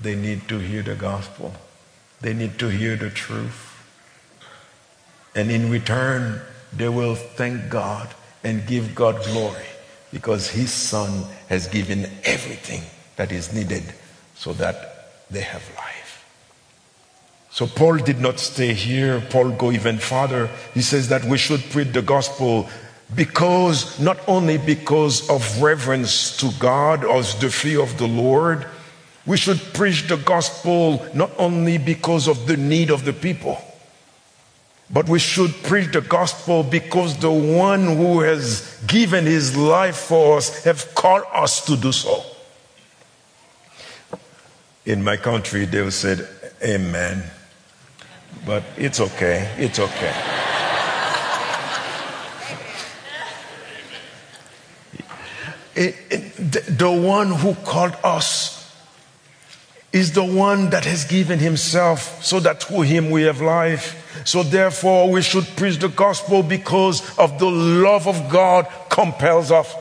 they 0.01 0.15
need 0.15 0.49
to 0.49 0.59
hear 0.59 0.83
the 0.83 0.95
gospel. 0.95 1.55
They 2.21 2.35
need 2.35 2.59
to 2.59 2.69
hear 2.69 2.97
the 2.97 3.11
truth. 3.11 3.71
And 5.35 5.51
in 5.51 5.71
return, 5.71 6.41
they 6.73 6.89
will 6.89 7.15
thank 7.15 7.71
God 7.71 8.13
and 8.43 8.67
give 8.67 8.95
God 8.95 9.23
glory 9.25 9.65
because 10.13 10.49
His 10.51 10.73
Son 10.73 11.25
has 11.49 11.67
given 11.67 12.11
everything 12.25 12.83
that 13.17 13.33
is 13.33 13.53
needed 13.55 13.85
so 14.45 14.53
that 14.53 15.09
they 15.31 15.41
have 15.41 15.63
life. 15.75 16.23
So 17.51 17.67
Paul 17.67 17.97
did 17.97 18.21
not 18.21 18.39
stay 18.39 18.75
here. 18.75 19.23
Paul 19.31 19.53
go 19.53 19.73
even 19.73 19.97
farther. 19.97 20.51
He 20.75 20.83
says 20.83 21.09
that 21.09 21.25
we 21.25 21.39
should 21.39 21.63
preach 21.71 21.95
the 21.95 22.03
gospel 22.03 22.69
because 23.15 23.99
not 23.99 24.19
only 24.29 24.59
because 24.59 25.31
of 25.31 25.63
reverence 25.63 26.37
to 26.41 26.51
God 26.59 27.05
or 27.05 27.23
the 27.23 27.49
fear 27.49 27.81
of 27.81 27.97
the 27.97 28.07
Lord, 28.07 28.67
we 29.25 29.39
should 29.39 29.61
preach 29.73 30.09
the 30.09 30.19
gospel 30.19 31.07
not 31.15 31.31
only 31.39 31.79
because 31.79 32.29
of 32.29 32.47
the 32.47 32.59
need 32.59 32.91
of 32.91 33.07
the 33.07 33.15
people, 33.15 33.57
but 34.91 35.09
we 35.09 35.21
should 35.21 35.55
preach 35.63 35.91
the 35.93 36.03
gospel 36.03 36.63
because 36.63 37.17
the 37.17 37.33
one 37.33 37.97
who 37.97 38.21
has 38.21 38.79
given 38.87 39.25
his 39.25 39.57
life 39.57 39.97
for 39.97 40.37
us 40.37 40.65
have 40.65 40.95
called 40.95 41.25
us 41.33 41.65
to 41.65 41.77
do 41.79 41.93
so. 41.93 42.23
In 44.87 45.03
my 45.03 45.17
country, 45.17 45.65
they 45.65 45.89
said, 45.91 46.29
Amen. 46.63 47.25
But 48.47 48.63
it's 48.77 49.01
okay. 49.01 49.51
It's 49.57 49.79
okay. 49.79 50.15
It, 55.75 55.97
it, 56.11 56.79
the 56.79 56.91
one 56.91 57.33
who 57.33 57.55
called 57.55 57.97
us 58.05 58.55
is 59.93 60.13
the 60.13 60.25
one 60.25 60.71
that 60.71 60.85
has 60.85 61.05
given 61.05 61.39
himself 61.39 62.23
so 62.23 62.41
that 62.41 62.63
through 62.63 62.83
him 62.83 63.11
we 63.11 63.23
have 63.23 63.41
life. 63.41 64.23
So 64.25 64.43
therefore 64.43 65.11
we 65.11 65.23
should 65.23 65.47
preach 65.57 65.79
the 65.79 65.89
gospel 65.89 66.43
because 66.43 67.17
of 67.19 67.39
the 67.39 67.51
love 67.51 68.07
of 68.07 68.29
God 68.29 68.67
compels 68.89 69.51
us. 69.51 69.73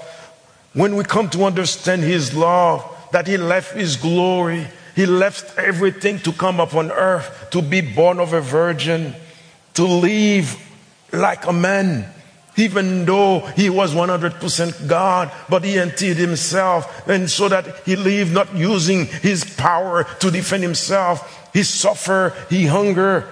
When 0.74 0.96
we 0.96 1.04
come 1.04 1.30
to 1.32 1.44
understand 1.46 2.04
his 2.04 2.34
love, 2.34 2.90
that 3.12 3.28
he 3.28 3.38
left 3.38 3.76
his 3.76 3.96
glory, 3.96 4.68
he 4.96 5.06
left 5.06 5.58
everything 5.58 6.20
to 6.20 6.32
come 6.32 6.60
upon 6.60 6.92
earth, 6.92 7.48
to 7.52 7.62
be 7.62 7.82
born 7.82 8.20
of 8.20 8.34
a 8.34 8.42
virgin, 8.42 9.16
to 9.74 9.86
live 9.86 10.56
like 11.12 11.46
a 11.46 11.54
man, 11.54 12.06
even 12.58 13.06
though 13.06 13.40
he 13.56 13.70
was 13.70 13.94
100% 13.94 14.88
God, 14.88 15.32
but 15.50 15.64
he 15.64 15.80
emptied 15.80 16.18
himself, 16.18 17.08
and 17.08 17.30
so 17.30 17.50
that 17.50 17.84
he 17.86 17.96
lived 17.96 18.34
not 18.34 18.54
using 18.56 19.06
his 19.06 19.44
power 19.44 20.04
to 20.20 20.30
defend 20.30 20.62
himself. 20.62 21.50
He 21.54 21.64
suffered, 21.64 22.34
he 22.50 22.66
hunger, 22.66 23.28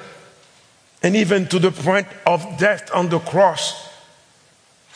and 1.04 1.16
even 1.16 1.48
to 1.48 1.60
the 1.60 1.72
point 1.72 2.08
of 2.26 2.58
death 2.58 2.90
on 2.94 3.10
the 3.10 3.20
cross, 3.20 3.90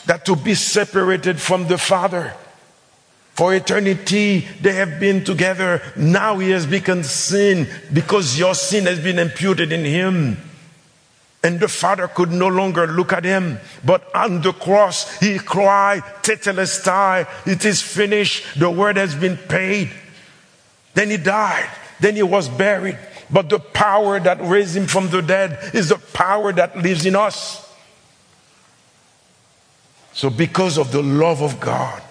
that 0.06 0.25
to 0.25 0.36
be 0.36 0.54
separated 0.54 1.39
from 1.39 1.67
the 1.67 1.78
Father. 1.78 2.34
For 3.36 3.54
eternity, 3.54 4.48
they 4.62 4.74
have 4.76 4.98
been 4.98 5.26
together. 5.26 5.82
Now 5.98 6.39
he 6.39 6.52
has 6.52 6.65
become 6.65 7.04
sin 7.04 7.67
because 7.91 8.39
your 8.39 8.56
sin 8.56 8.86
has 8.86 9.00
been 9.00 9.19
imputed 9.19 9.74
in 9.74 9.84
him. 9.84 10.38
And 11.43 11.60
the 11.60 11.67
father 11.67 12.08
could 12.08 12.32
no 12.32 12.48
longer 12.48 12.88
look 12.88 13.12
at 13.12 13.26
him. 13.26 13.60
But 13.84 14.10
on 14.15 14.41
the 14.41 14.54
cross, 14.54 15.19
he 15.19 15.38
cried, 15.38 16.02
Tetelestai, 16.24 17.28
it 17.45 17.65
is 17.65 17.82
finished. 17.82 18.58
The 18.58 18.71
word 18.71 18.95
has 18.95 19.13
been 19.13 19.36
paid. 19.36 19.91
Then 20.93 21.10
he 21.10 21.17
died. 21.17 21.69
Then 22.00 22.15
he 22.15 22.24
was 22.24 22.48
buried. 22.48 22.98
But 23.30 23.50
the 23.50 23.60
power 23.60 24.17
that 24.17 24.39
raised 24.41 24.78
him 24.78 24.88
from 24.88 25.10
the 25.10 25.21
dead 25.21 25.71
is 25.76 25.89
the 25.89 25.98
power 25.98 26.54
that 26.54 26.78
lives 26.78 27.06
in 27.06 27.17
us. 27.17 27.62
So, 30.13 30.30
because 30.30 30.78
of 30.78 30.93
the 30.93 31.04
love 31.04 31.41
of 31.41 31.60
God, 31.60 32.02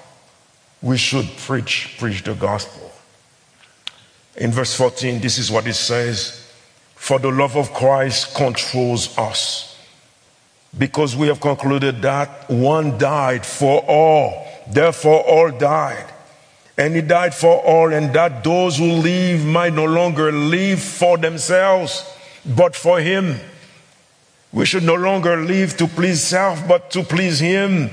we 0.84 0.98
should 0.98 1.26
preach, 1.38 1.96
preach 1.98 2.22
the 2.24 2.34
gospel. 2.34 2.92
In 4.36 4.52
verse 4.52 4.74
14, 4.74 5.18
this 5.18 5.38
is 5.38 5.50
what 5.50 5.66
it 5.66 5.74
says. 5.74 6.46
For 6.94 7.18
the 7.18 7.30
love 7.30 7.56
of 7.56 7.72
Christ 7.72 8.34
controls 8.34 9.16
us. 9.16 9.78
Because 10.76 11.16
we 11.16 11.28
have 11.28 11.40
concluded 11.40 12.02
that 12.02 12.50
one 12.50 12.98
died 12.98 13.46
for 13.46 13.82
all, 13.88 14.46
therefore 14.70 15.20
all 15.20 15.50
died. 15.50 16.04
And 16.76 16.94
he 16.94 17.00
died 17.00 17.34
for 17.34 17.62
all, 17.64 17.90
and 17.90 18.12
that 18.12 18.44
those 18.44 18.76
who 18.76 18.92
live 18.92 19.42
might 19.42 19.72
no 19.72 19.86
longer 19.86 20.30
live 20.30 20.82
for 20.82 21.16
themselves, 21.16 22.04
but 22.44 22.76
for 22.76 23.00
him. 23.00 23.36
We 24.52 24.66
should 24.66 24.82
no 24.82 24.96
longer 24.96 25.36
live 25.36 25.78
to 25.78 25.86
please 25.86 26.22
self, 26.22 26.68
but 26.68 26.90
to 26.90 27.04
please 27.04 27.40
him. 27.40 27.88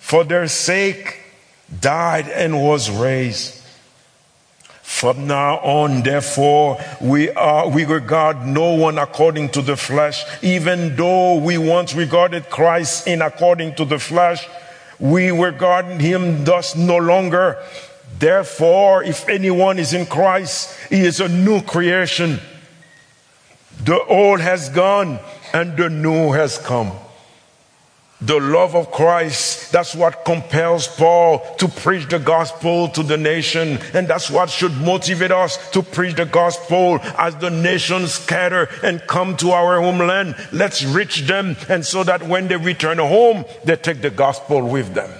For 0.00 0.24
their 0.24 0.48
sake, 0.48 1.20
died 1.80 2.28
and 2.28 2.62
was 2.62 2.90
raised. 2.90 3.60
From 4.82 5.26
now 5.26 5.56
on, 5.58 6.02
therefore, 6.02 6.78
we 7.00 7.30
are, 7.30 7.68
we 7.68 7.84
regard 7.84 8.46
no 8.46 8.74
one 8.74 8.98
according 8.98 9.50
to 9.50 9.62
the 9.62 9.76
flesh, 9.76 10.24
even 10.42 10.94
though 10.96 11.36
we 11.36 11.58
once 11.58 11.94
regarded 11.94 12.50
Christ 12.50 13.06
in 13.06 13.22
according 13.22 13.74
to 13.76 13.84
the 13.84 13.98
flesh, 13.98 14.46
we 15.00 15.30
regard 15.30 15.86
him 16.00 16.44
thus 16.44 16.76
no 16.76 16.96
longer. 16.96 17.58
Therefore, 18.18 19.02
if 19.02 19.28
anyone 19.28 19.78
is 19.78 19.92
in 19.92 20.06
Christ, 20.06 20.74
he 20.88 21.00
is 21.00 21.20
a 21.20 21.28
new 21.28 21.60
creation. 21.62 22.38
The 23.82 24.00
old 24.04 24.40
has 24.40 24.68
gone 24.68 25.18
and 25.52 25.76
the 25.76 25.90
new 25.90 26.32
has 26.32 26.58
come 26.58 26.92
the 28.26 28.40
love 28.40 28.74
of 28.74 28.90
Christ. 28.90 29.70
That's 29.70 29.94
what 29.94 30.24
compels 30.24 30.88
Paul 30.88 31.40
to 31.56 31.68
preach 31.68 32.08
the 32.08 32.18
gospel 32.18 32.88
to 32.88 33.02
the 33.02 33.16
nation. 33.18 33.78
And 33.92 34.08
that's 34.08 34.30
what 34.30 34.48
should 34.48 34.72
motivate 34.78 35.30
us 35.30 35.70
to 35.72 35.82
preach 35.82 36.16
the 36.16 36.24
gospel 36.24 36.98
as 37.18 37.36
the 37.36 37.50
nations 37.50 38.14
scatter 38.14 38.68
and 38.82 39.06
come 39.06 39.36
to 39.38 39.50
our 39.50 39.80
homeland. 39.80 40.36
Let's 40.52 40.84
reach 40.84 41.22
them. 41.22 41.56
And 41.68 41.84
so 41.84 42.02
that 42.04 42.22
when 42.22 42.48
they 42.48 42.56
return 42.56 42.98
home, 42.98 43.44
they 43.64 43.76
take 43.76 44.00
the 44.00 44.10
gospel 44.10 44.66
with 44.66 44.94
them. 44.94 45.10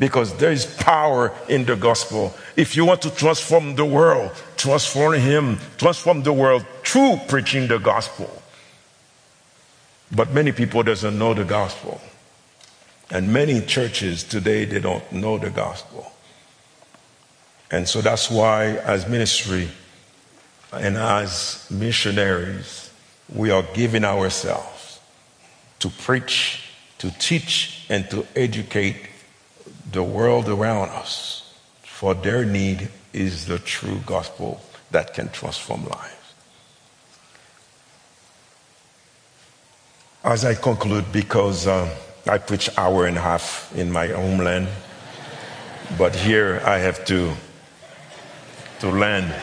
Because 0.00 0.36
there 0.36 0.52
is 0.52 0.64
power 0.64 1.32
in 1.48 1.64
the 1.64 1.74
gospel. 1.74 2.32
If 2.56 2.76
you 2.76 2.84
want 2.84 3.02
to 3.02 3.10
transform 3.10 3.74
the 3.74 3.84
world, 3.84 4.30
transform 4.56 5.14
him, 5.14 5.58
transform 5.76 6.22
the 6.22 6.32
world 6.32 6.64
through 6.84 7.20
preaching 7.26 7.66
the 7.66 7.78
gospel. 7.78 8.30
But 10.10 10.32
many 10.32 10.52
people 10.52 10.84
doesn't 10.84 11.18
know 11.18 11.34
the 11.34 11.44
gospel. 11.44 12.00
And 13.10 13.32
many 13.32 13.60
churches 13.62 14.22
today, 14.22 14.66
they 14.66 14.80
don't 14.80 15.10
know 15.12 15.38
the 15.38 15.50
gospel. 15.50 16.12
And 17.70 17.88
so 17.88 18.00
that's 18.00 18.30
why, 18.30 18.76
as 18.76 19.08
ministry 19.08 19.68
and 20.72 20.96
as 20.96 21.66
missionaries, 21.70 22.90
we 23.34 23.50
are 23.50 23.64
giving 23.74 24.04
ourselves 24.04 25.00
to 25.78 25.88
preach, 25.88 26.64
to 26.98 27.10
teach, 27.18 27.86
and 27.88 28.08
to 28.10 28.26
educate 28.36 28.96
the 29.90 30.02
world 30.02 30.48
around 30.48 30.90
us. 30.90 31.54
For 31.82 32.14
their 32.14 32.44
need 32.44 32.88
is 33.12 33.46
the 33.46 33.58
true 33.58 34.00
gospel 34.04 34.60
that 34.90 35.14
can 35.14 35.30
transform 35.30 35.86
lives. 35.86 36.14
As 40.24 40.44
I 40.44 40.54
conclude, 40.54 41.10
because. 41.10 41.66
Um, 41.66 41.88
I 42.26 42.38
preach 42.38 42.70
hour 42.76 43.06
and 43.06 43.16
a 43.16 43.20
half 43.20 43.72
in 43.74 43.90
my 43.90 44.08
homeland, 44.08 44.68
but 45.96 46.14
here 46.14 46.62
I 46.64 46.78
have 46.78 47.04
to 47.06 47.34
to 48.80 48.90
land. 48.90 49.34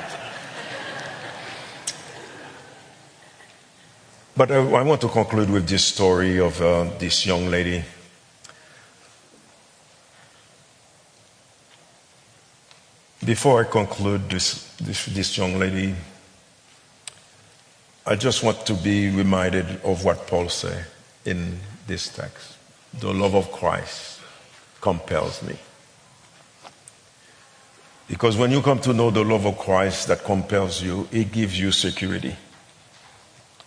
But 4.38 4.51
I, 4.51 4.55
I 4.55 4.81
want 4.81 5.01
to 5.01 5.07
conclude 5.07 5.49
with 5.49 5.67
this 5.67 5.85
story 5.85 6.39
of 6.39 6.61
uh, 6.61 6.89
this 6.99 7.25
young 7.25 7.49
lady. 7.49 7.83
Before 13.23 13.61
I 13.61 13.63
conclude 13.63 14.29
this, 14.29 14.75
this, 14.75 15.05
this 15.05 15.38
young 15.38 15.57
lady, 15.57 15.95
I 18.05 18.15
just 18.15 18.43
want 18.43 18.65
to 18.67 18.73
be 18.73 19.09
reminded 19.09 19.81
of 19.83 20.03
what 20.05 20.27
Paul 20.27 20.49
said 20.49 20.85
in 21.23 21.59
this 21.88 22.09
text. 22.09 22.54
The 22.99 23.13
love 23.13 23.36
of 23.36 23.51
Christ 23.51 24.21
compels 24.81 25.41
me. 25.43 25.58
Because 28.08 28.38
when 28.38 28.51
you 28.51 28.62
come 28.62 28.79
to 28.81 28.93
know 28.93 29.10
the 29.10 29.23
love 29.23 29.45
of 29.45 29.58
Christ 29.58 30.08
that 30.08 30.23
compels 30.23 30.81
you, 30.81 31.08
it 31.12 31.31
gives 31.31 31.60
you 31.60 31.71
security. 31.71 32.36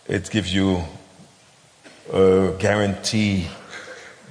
It 0.07 0.31
gives 0.31 0.55
you 0.55 0.83
a 2.13 2.55
guarantee 2.59 3.49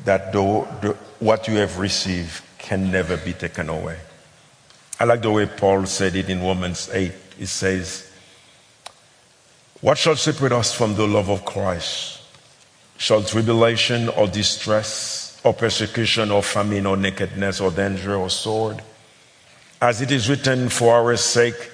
that 0.06 0.32
the, 0.32 0.68
the, 0.82 0.98
what 1.20 1.48
you 1.48 1.56
have 1.58 1.78
received 1.78 2.42
can 2.58 2.92
never 2.92 3.18
be 3.18 3.34
taken 3.34 3.70
away. 3.70 3.98
I 5.00 5.04
like 5.04 5.22
the 5.22 5.32
way 5.32 5.46
Paul 5.46 5.86
said 5.86 6.16
it 6.16 6.30
in 6.30 6.42
Romans 6.42 6.90
8. 6.92 7.12
He 7.38 7.46
says, 7.46 8.10
What 9.82 9.98
shall 9.98 10.16
separate 10.16 10.54
us 10.54 10.74
from 10.74 10.96
the 10.96 11.06
love 11.06 11.30
of 11.30 11.46
Christ? 11.46 12.17
Shall 12.98 13.24
tribulation 13.24 14.10
or 14.10 14.28
distress 14.28 15.40
or 15.44 15.54
persecution 15.54 16.32
or 16.32 16.42
famine 16.42 16.86
or 16.86 16.98
nakedness 16.98 17.62
or 17.62 17.72
danger 17.72 18.16
or 18.16 18.30
sword? 18.30 18.82
As 19.80 20.02
it 20.02 20.12
is 20.12 20.28
written, 20.28 20.70
for 20.70 20.96
our 20.96 21.16
sake, 21.16 21.72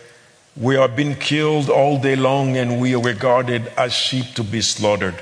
we 0.58 0.76
are 0.76 0.90
being 0.90 1.16
killed 1.16 1.70
all 1.70 1.98
day 1.98 2.16
long 2.18 2.58
and 2.58 2.82
we 2.82 2.94
are 2.94 3.02
regarded 3.02 3.72
as 3.78 3.94
sheep 3.94 4.34
to 4.36 4.44
be 4.44 4.62
slaughtered. 4.62 5.16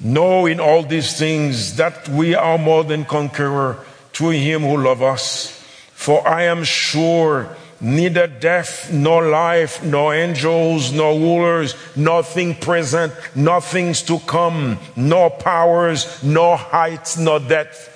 Know 0.00 0.44
in 0.44 0.60
all 0.60 0.82
these 0.82 1.18
things 1.18 1.76
that 1.76 2.06
we 2.08 2.34
are 2.34 2.58
more 2.58 2.84
than 2.84 3.06
conqueror 3.06 3.78
through 4.12 4.30
him 4.30 4.62
who 4.62 4.76
loved 4.76 5.02
us. 5.02 5.50
For 5.94 6.26
I 6.28 6.42
am 6.42 6.64
sure 6.64 7.56
neither 7.80 8.26
death, 8.26 8.92
nor 8.92 9.28
life, 9.28 9.82
nor 9.84 10.14
angels, 10.14 10.92
nor 10.92 11.18
rulers, 11.18 11.74
nothing 11.96 12.54
present, 12.54 13.12
nothing's 13.34 14.02
to 14.02 14.18
come, 14.20 14.78
nor 14.96 15.30
powers, 15.30 16.22
nor 16.22 16.56
heights, 16.56 17.18
nor 17.18 17.40
depth, 17.40 17.92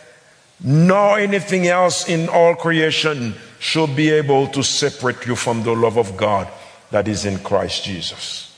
nor 0.63 1.19
anything 1.19 1.67
else 1.67 2.09
in 2.09 2.29
all 2.29 2.55
creation 2.55 3.35
should 3.59 3.95
be 3.95 4.11
able 4.11 4.47
to 4.49 4.63
separate 4.63 5.27
you 5.27 5.37
from 5.37 5.63
the 5.63 5.75
love 5.75 5.97
of 5.97 6.17
God 6.17 6.49
that 6.91 7.09
is 7.09 7.25
in 7.25 7.39
Christ 7.39 7.85
Jesus. 7.85 8.57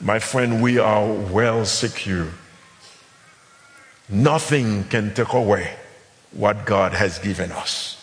My 0.00 0.18
friend, 0.18 0.62
we 0.62 0.78
are 0.78 1.06
well 1.06 1.64
secure. 1.64 2.28
Nothing 4.08 4.84
can 4.84 5.14
take 5.14 5.32
away 5.32 5.74
what 6.32 6.66
God 6.66 6.92
has 6.92 7.18
given 7.18 7.50
us. 7.50 7.95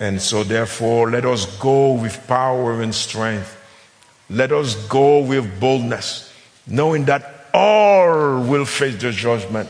And 0.00 0.20
so, 0.20 0.42
therefore, 0.42 1.10
let 1.10 1.24
us 1.24 1.46
go 1.58 1.92
with 1.92 2.26
power 2.26 2.80
and 2.82 2.94
strength. 2.94 3.58
Let 4.28 4.52
us 4.52 4.74
go 4.88 5.20
with 5.20 5.60
boldness, 5.60 6.32
knowing 6.66 7.04
that 7.04 7.48
all 7.54 8.42
will 8.42 8.64
face 8.64 9.00
the 9.00 9.12
judgment. 9.12 9.68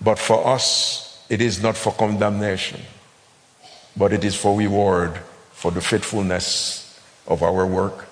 But 0.00 0.18
for 0.18 0.46
us, 0.46 1.24
it 1.30 1.40
is 1.40 1.62
not 1.62 1.76
for 1.76 1.92
condemnation, 1.92 2.80
but 3.96 4.12
it 4.12 4.22
is 4.22 4.34
for 4.34 4.56
reward 4.56 5.18
for 5.52 5.70
the 5.70 5.80
faithfulness 5.80 7.00
of 7.26 7.42
our 7.42 7.66
work. 7.66 8.06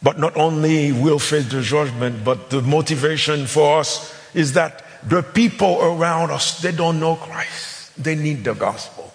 But 0.00 0.18
not 0.18 0.36
only 0.36 0.92
will 0.92 1.18
face 1.18 1.50
the 1.50 1.62
judgment, 1.62 2.24
but 2.24 2.50
the 2.50 2.62
motivation 2.62 3.46
for 3.46 3.80
us 3.80 4.14
is 4.34 4.52
that 4.52 4.83
the 5.06 5.22
people 5.22 5.80
around 5.82 6.30
us, 6.30 6.60
they 6.60 6.72
don't 6.72 6.98
know 6.98 7.16
Christ. 7.16 7.92
They 8.02 8.14
need 8.14 8.44
the 8.44 8.54
gospel. 8.54 9.12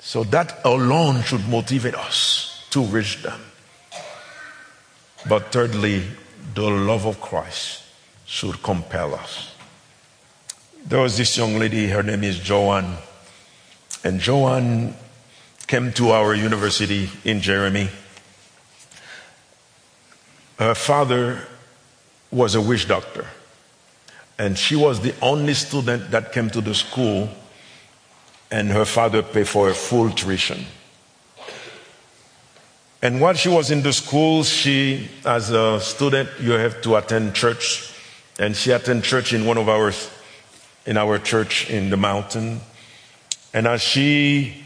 So 0.00 0.24
that 0.24 0.60
alone 0.64 1.22
should 1.22 1.48
motivate 1.48 1.94
us 1.94 2.66
to 2.70 2.82
reach 2.82 3.22
them. 3.22 3.40
But 5.28 5.52
thirdly, 5.52 6.04
the 6.54 6.68
love 6.68 7.06
of 7.06 7.20
Christ 7.20 7.82
should 8.26 8.62
compel 8.62 9.14
us. 9.14 9.54
There 10.84 11.00
was 11.00 11.16
this 11.16 11.36
young 11.38 11.58
lady, 11.58 11.86
her 11.88 12.02
name 12.02 12.24
is 12.24 12.38
Joanne. 12.38 12.96
And 14.02 14.20
Joanne 14.20 14.94
came 15.66 15.92
to 15.94 16.10
our 16.10 16.34
university 16.34 17.08
in 17.24 17.40
Jérémie. 17.40 17.88
Her 20.58 20.74
father 20.74 21.46
was 22.30 22.54
a 22.54 22.60
witch 22.60 22.86
doctor. 22.86 23.26
And 24.38 24.58
she 24.58 24.76
was 24.76 25.00
the 25.00 25.14
only 25.22 25.54
student 25.54 26.10
that 26.10 26.32
came 26.32 26.50
to 26.50 26.60
the 26.60 26.74
school, 26.74 27.28
and 28.50 28.68
her 28.70 28.84
father 28.84 29.22
paid 29.22 29.48
for 29.48 29.68
her 29.68 29.74
full 29.74 30.10
tuition. 30.10 30.66
And 33.04 33.20
while 33.20 33.34
she 33.34 33.50
was 33.50 33.70
in 33.70 33.82
the 33.82 33.92
school, 33.92 34.44
she, 34.44 35.10
as 35.26 35.50
a 35.50 35.78
student, 35.78 36.30
you 36.40 36.52
have 36.52 36.80
to 36.82 36.96
attend 36.96 37.34
church. 37.34 37.92
And 38.38 38.56
she 38.56 38.70
attended 38.70 39.04
church 39.04 39.34
in 39.34 39.44
one 39.44 39.58
of 39.58 39.68
our, 39.68 39.92
in 40.86 40.96
our 40.96 41.18
church 41.18 41.68
in 41.68 41.90
the 41.90 41.98
mountain. 41.98 42.60
And 43.52 43.66
as 43.68 43.82
she 43.82 44.64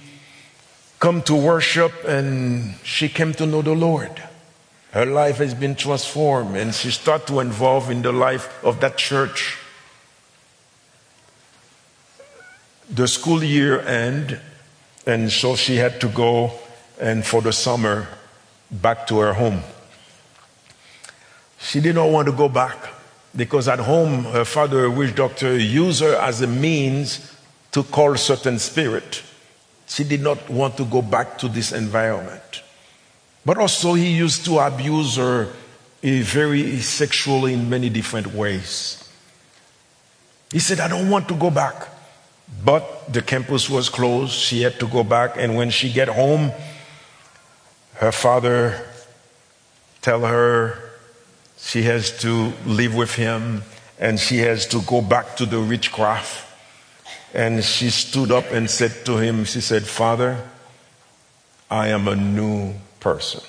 come 1.00 1.20
to 1.22 1.34
worship 1.34 1.92
and 2.04 2.76
she 2.84 3.08
came 3.08 3.34
to 3.34 3.44
know 3.44 3.60
the 3.60 3.74
Lord, 3.74 4.22
her 4.92 5.04
life 5.04 5.38
has 5.38 5.52
been 5.52 5.74
transformed 5.74 6.56
and 6.56 6.72
she 6.72 6.90
started 6.90 7.26
to 7.26 7.40
involve 7.40 7.90
in 7.90 8.02
the 8.02 8.12
life 8.12 8.64
of 8.64 8.80
that 8.80 8.96
church. 8.96 9.57
The 12.90 13.06
school 13.06 13.44
year 13.44 13.80
end, 13.80 14.40
and 15.06 15.30
so 15.30 15.56
she 15.56 15.76
had 15.76 16.00
to 16.00 16.08
go 16.08 16.52
and 17.00 17.24
for 17.24 17.42
the 17.42 17.52
summer 17.52 18.08
back 18.70 19.06
to 19.08 19.18
her 19.18 19.34
home. 19.34 19.62
She 21.58 21.80
did 21.80 21.94
not 21.94 22.10
want 22.10 22.26
to 22.26 22.32
go 22.32 22.48
back 22.48 22.76
because 23.36 23.68
at 23.68 23.78
home 23.78 24.24
her 24.24 24.44
father, 24.44 24.84
a 24.84 24.90
witch 24.90 25.14
doctor, 25.14 25.56
used 25.56 26.00
her 26.00 26.14
as 26.16 26.40
a 26.40 26.46
means 26.46 27.34
to 27.72 27.82
call 27.82 28.16
certain 28.16 28.58
spirit. 28.58 29.22
She 29.86 30.04
did 30.04 30.22
not 30.22 30.48
want 30.48 30.76
to 30.78 30.84
go 30.84 31.02
back 31.02 31.38
to 31.38 31.48
this 31.48 31.72
environment. 31.72 32.62
But 33.44 33.58
also, 33.58 33.94
he 33.94 34.12
used 34.12 34.44
to 34.46 34.58
abuse 34.58 35.16
her 35.16 35.52
very 36.02 36.78
sexually 36.78 37.54
in 37.54 37.68
many 37.68 37.88
different 37.88 38.34
ways. 38.34 39.08
He 40.52 40.58
said, 40.58 40.80
I 40.80 40.88
don't 40.88 41.10
want 41.10 41.28
to 41.28 41.34
go 41.34 41.50
back. 41.50 41.88
But 42.64 43.12
the 43.12 43.22
campus 43.22 43.68
was 43.70 43.88
closed. 43.88 44.32
She 44.32 44.62
had 44.62 44.78
to 44.80 44.86
go 44.86 45.04
back. 45.04 45.36
And 45.36 45.56
when 45.56 45.70
she 45.70 45.92
get 45.92 46.08
home, 46.08 46.52
her 47.94 48.12
father 48.12 48.86
tell 50.00 50.20
her 50.20 50.78
she 51.58 51.82
has 51.82 52.18
to 52.20 52.52
live 52.64 52.94
with 52.94 53.14
him 53.14 53.62
and 53.98 54.18
she 54.18 54.38
has 54.38 54.66
to 54.68 54.80
go 54.82 55.02
back 55.02 55.36
to 55.36 55.46
the 55.46 55.60
witchcraft. 55.60 56.44
And 57.34 57.62
she 57.62 57.90
stood 57.90 58.30
up 58.30 58.50
and 58.52 58.70
said 58.70 59.04
to 59.06 59.18
him, 59.18 59.44
she 59.44 59.60
said, 59.60 59.86
Father, 59.86 60.48
I 61.70 61.88
am 61.88 62.08
a 62.08 62.16
new 62.16 62.74
person. 63.00 63.42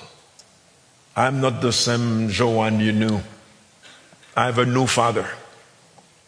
I'm 1.16 1.40
not 1.40 1.62
the 1.62 1.72
same 1.72 2.30
Joanne 2.30 2.80
you 2.80 2.92
knew. 2.92 3.22
I 4.36 4.46
have 4.46 4.58
a 4.58 4.66
new 4.66 4.88
father 4.88 5.30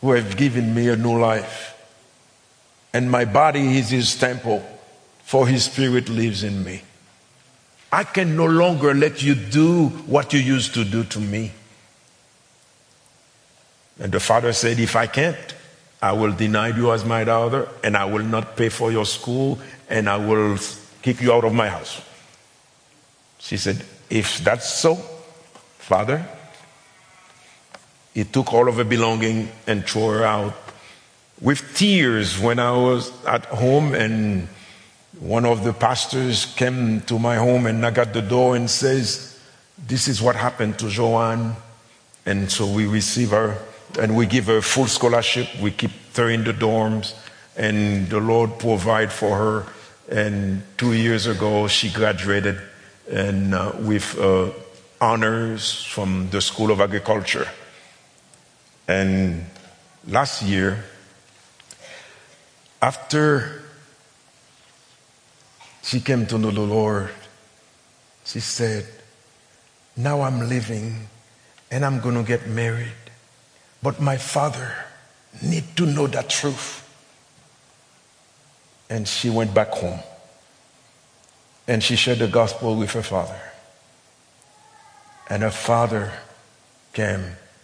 who 0.01 0.11
has 0.11 0.35
given 0.35 0.73
me 0.73 0.87
a 0.89 0.95
new 0.95 1.19
life. 1.19 1.75
And 2.93 3.09
my 3.09 3.25
body 3.25 3.77
is 3.77 3.89
his 3.89 4.15
temple, 4.15 4.65
for 5.23 5.47
his 5.47 5.65
spirit 5.65 6.09
lives 6.09 6.43
in 6.43 6.63
me. 6.63 6.81
I 7.91 8.03
can 8.03 8.35
no 8.35 8.45
longer 8.45 8.93
let 8.93 9.21
you 9.21 9.35
do 9.35 9.89
what 10.07 10.33
you 10.33 10.39
used 10.39 10.73
to 10.75 10.83
do 10.83 11.03
to 11.05 11.19
me. 11.19 11.51
And 13.99 14.11
the 14.11 14.19
father 14.19 14.53
said, 14.53 14.79
If 14.79 14.95
I 14.95 15.07
can't, 15.07 15.55
I 16.01 16.13
will 16.13 16.31
deny 16.31 16.69
you 16.69 16.91
as 16.91 17.05
my 17.05 17.23
daughter, 17.23 17.67
and 17.83 17.95
I 17.95 18.05
will 18.05 18.23
not 18.23 18.55
pay 18.55 18.69
for 18.69 18.91
your 18.91 19.05
school, 19.05 19.59
and 19.89 20.09
I 20.09 20.17
will 20.17 20.57
kick 21.01 21.21
you 21.21 21.33
out 21.33 21.43
of 21.43 21.53
my 21.53 21.69
house. 21.69 22.01
She 23.39 23.57
said, 23.57 23.83
If 24.09 24.39
that's 24.39 24.73
so, 24.73 24.95
Father, 25.79 26.25
he 28.13 28.23
took 28.23 28.53
all 28.53 28.67
of 28.67 28.75
her 28.75 28.83
belonging 28.83 29.49
and 29.67 29.85
threw 29.85 30.07
her 30.09 30.23
out 30.23 30.53
with 31.41 31.75
tears 31.75 32.39
when 32.39 32.59
I 32.59 32.71
was 32.71 33.11
at 33.25 33.45
home 33.45 33.95
and 33.95 34.47
one 35.19 35.45
of 35.45 35.63
the 35.63 35.73
pastors 35.73 36.45
came 36.55 37.01
to 37.01 37.19
my 37.19 37.35
home 37.35 37.65
and 37.65 37.81
knocked 37.81 37.97
at 37.97 38.13
the 38.13 38.21
door 38.21 38.55
and 38.55 38.69
says, 38.69 39.39
This 39.87 40.07
is 40.07 40.21
what 40.21 40.35
happened 40.35 40.79
to 40.79 40.89
Joanne. 40.89 41.55
And 42.25 42.51
so 42.51 42.71
we 42.71 42.85
receive 42.85 43.31
her 43.31 43.57
and 43.99 44.15
we 44.15 44.27
give 44.27 44.45
her 44.45 44.61
full 44.61 44.87
scholarship. 44.87 45.47
We 45.59 45.71
keep 45.71 45.91
her 46.15 46.29
in 46.29 46.43
the 46.43 46.53
dorms 46.53 47.15
and 47.57 48.07
the 48.09 48.19
Lord 48.19 48.59
provide 48.59 49.11
for 49.11 49.37
her. 49.37 49.65
And 50.09 50.63
two 50.77 50.93
years 50.93 51.25
ago, 51.25 51.67
she 51.67 51.91
graduated 51.91 52.59
and 53.09 53.53
uh, 53.53 53.73
with 53.79 54.17
uh, 54.19 54.51
honors 54.99 55.83
from 55.83 56.29
the 56.29 56.41
School 56.41 56.71
of 56.71 56.79
Agriculture. 56.79 57.47
And 58.87 59.45
last 60.07 60.43
year, 60.43 60.83
After 62.81 63.61
she 65.83 65.99
came 65.99 66.25
to 66.27 66.37
know 66.37 66.51
the 66.51 66.61
Lord, 66.61 67.11
she 68.25 68.39
said, 68.39 68.85
Now 69.95 70.21
I'm 70.21 70.47
living 70.47 71.07
and 71.69 71.85
I'm 71.85 71.99
going 71.99 72.15
to 72.15 72.23
get 72.23 72.47
married. 72.47 72.91
But 73.83 74.01
my 74.01 74.17
father 74.17 74.75
need 75.41 75.63
to 75.77 75.85
know 75.85 76.07
the 76.07 76.23
truth. 76.23 76.87
And 78.89 79.07
she 79.07 79.29
went 79.29 79.53
back 79.53 79.69
home. 79.69 79.99
And 81.67 81.81
she 81.83 81.95
shared 81.95 82.19
the 82.19 82.27
gospel 82.27 82.75
with 82.75 82.91
her 82.91 83.03
father. 83.03 83.39
And 85.29 85.43
her 85.43 85.51
father 85.51 86.11
came 86.93 87.23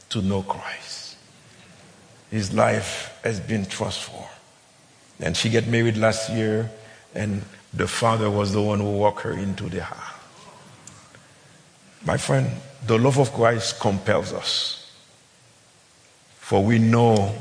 to 0.10 0.22
know 0.22 0.42
Christ. 0.44 1.18
His 2.32 2.54
life 2.54 3.20
has 3.24 3.40
been 3.40 3.66
transformed. 3.66 4.37
And 5.20 5.36
she 5.36 5.50
got 5.50 5.68
married 5.68 5.98
last 5.98 6.30
year, 6.30 6.70
and 7.16 7.42
the 7.74 7.88
father 7.88 8.30
was 8.30 8.54
the 8.54 8.62
one 8.62 8.80
who 8.80 8.98
walked 8.98 9.22
her 9.22 9.34
into 9.34 9.70
the 9.70 9.84
house. 9.84 10.14
My 12.06 12.18
friend, 12.18 12.50
the 12.86 12.98
love 12.98 13.18
of 13.18 13.34
Christ 13.34 13.80
compels 13.80 14.32
us. 14.32 14.92
For 16.38 16.64
we 16.64 16.80
know, 16.80 17.36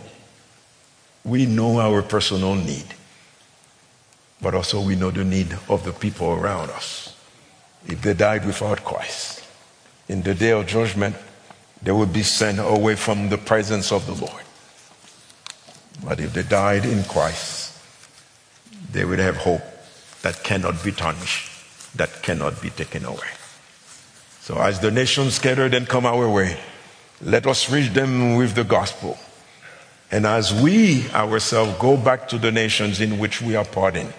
we 1.24 1.46
know 1.46 1.78
our 1.78 2.02
personal 2.02 2.54
need, 2.54 2.86
but 4.40 4.54
also 4.54 4.80
we 4.80 4.96
know 4.96 5.10
the 5.10 5.24
need 5.24 5.56
of 5.68 5.84
the 5.84 5.92
people 5.92 6.32
around 6.32 6.70
us. 6.70 7.14
If 7.86 8.02
they 8.02 8.14
died 8.14 8.44
without 8.44 8.84
Christ, 8.84 9.44
in 10.08 10.22
the 10.22 10.34
day 10.34 10.50
of 10.50 10.66
judgment, 10.66 11.14
they 11.82 11.92
would 11.92 12.12
be 12.12 12.22
sent 12.22 12.58
away 12.58 12.96
from 12.96 13.28
the 13.28 13.38
presence 13.38 13.92
of 13.92 14.06
the 14.06 14.14
Lord. 14.14 14.42
But 16.04 16.20
if 16.20 16.32
they 16.32 16.42
died 16.42 16.84
in 16.84 17.04
Christ, 17.04 17.65
they 18.90 19.04
would 19.04 19.18
have 19.18 19.36
hope 19.36 19.62
that 20.22 20.42
cannot 20.42 20.82
be 20.82 20.92
tarnished, 20.92 21.50
that 21.96 22.22
cannot 22.22 22.60
be 22.60 22.70
taken 22.70 23.04
away. 23.04 23.28
So 24.40 24.58
as 24.60 24.80
the 24.80 24.90
nations 24.90 25.34
scattered 25.34 25.74
and 25.74 25.88
come 25.88 26.06
our 26.06 26.28
way, 26.28 26.58
let 27.20 27.46
us 27.46 27.70
reach 27.70 27.92
them 27.92 28.36
with 28.36 28.54
the 28.54 28.64
gospel. 28.64 29.18
And 30.10 30.26
as 30.26 30.54
we 30.54 31.08
ourselves 31.10 31.76
go 31.78 31.96
back 31.96 32.28
to 32.28 32.38
the 32.38 32.52
nations 32.52 33.00
in 33.00 33.18
which 33.18 33.42
we 33.42 33.56
are 33.56 33.64
parting, 33.64 34.12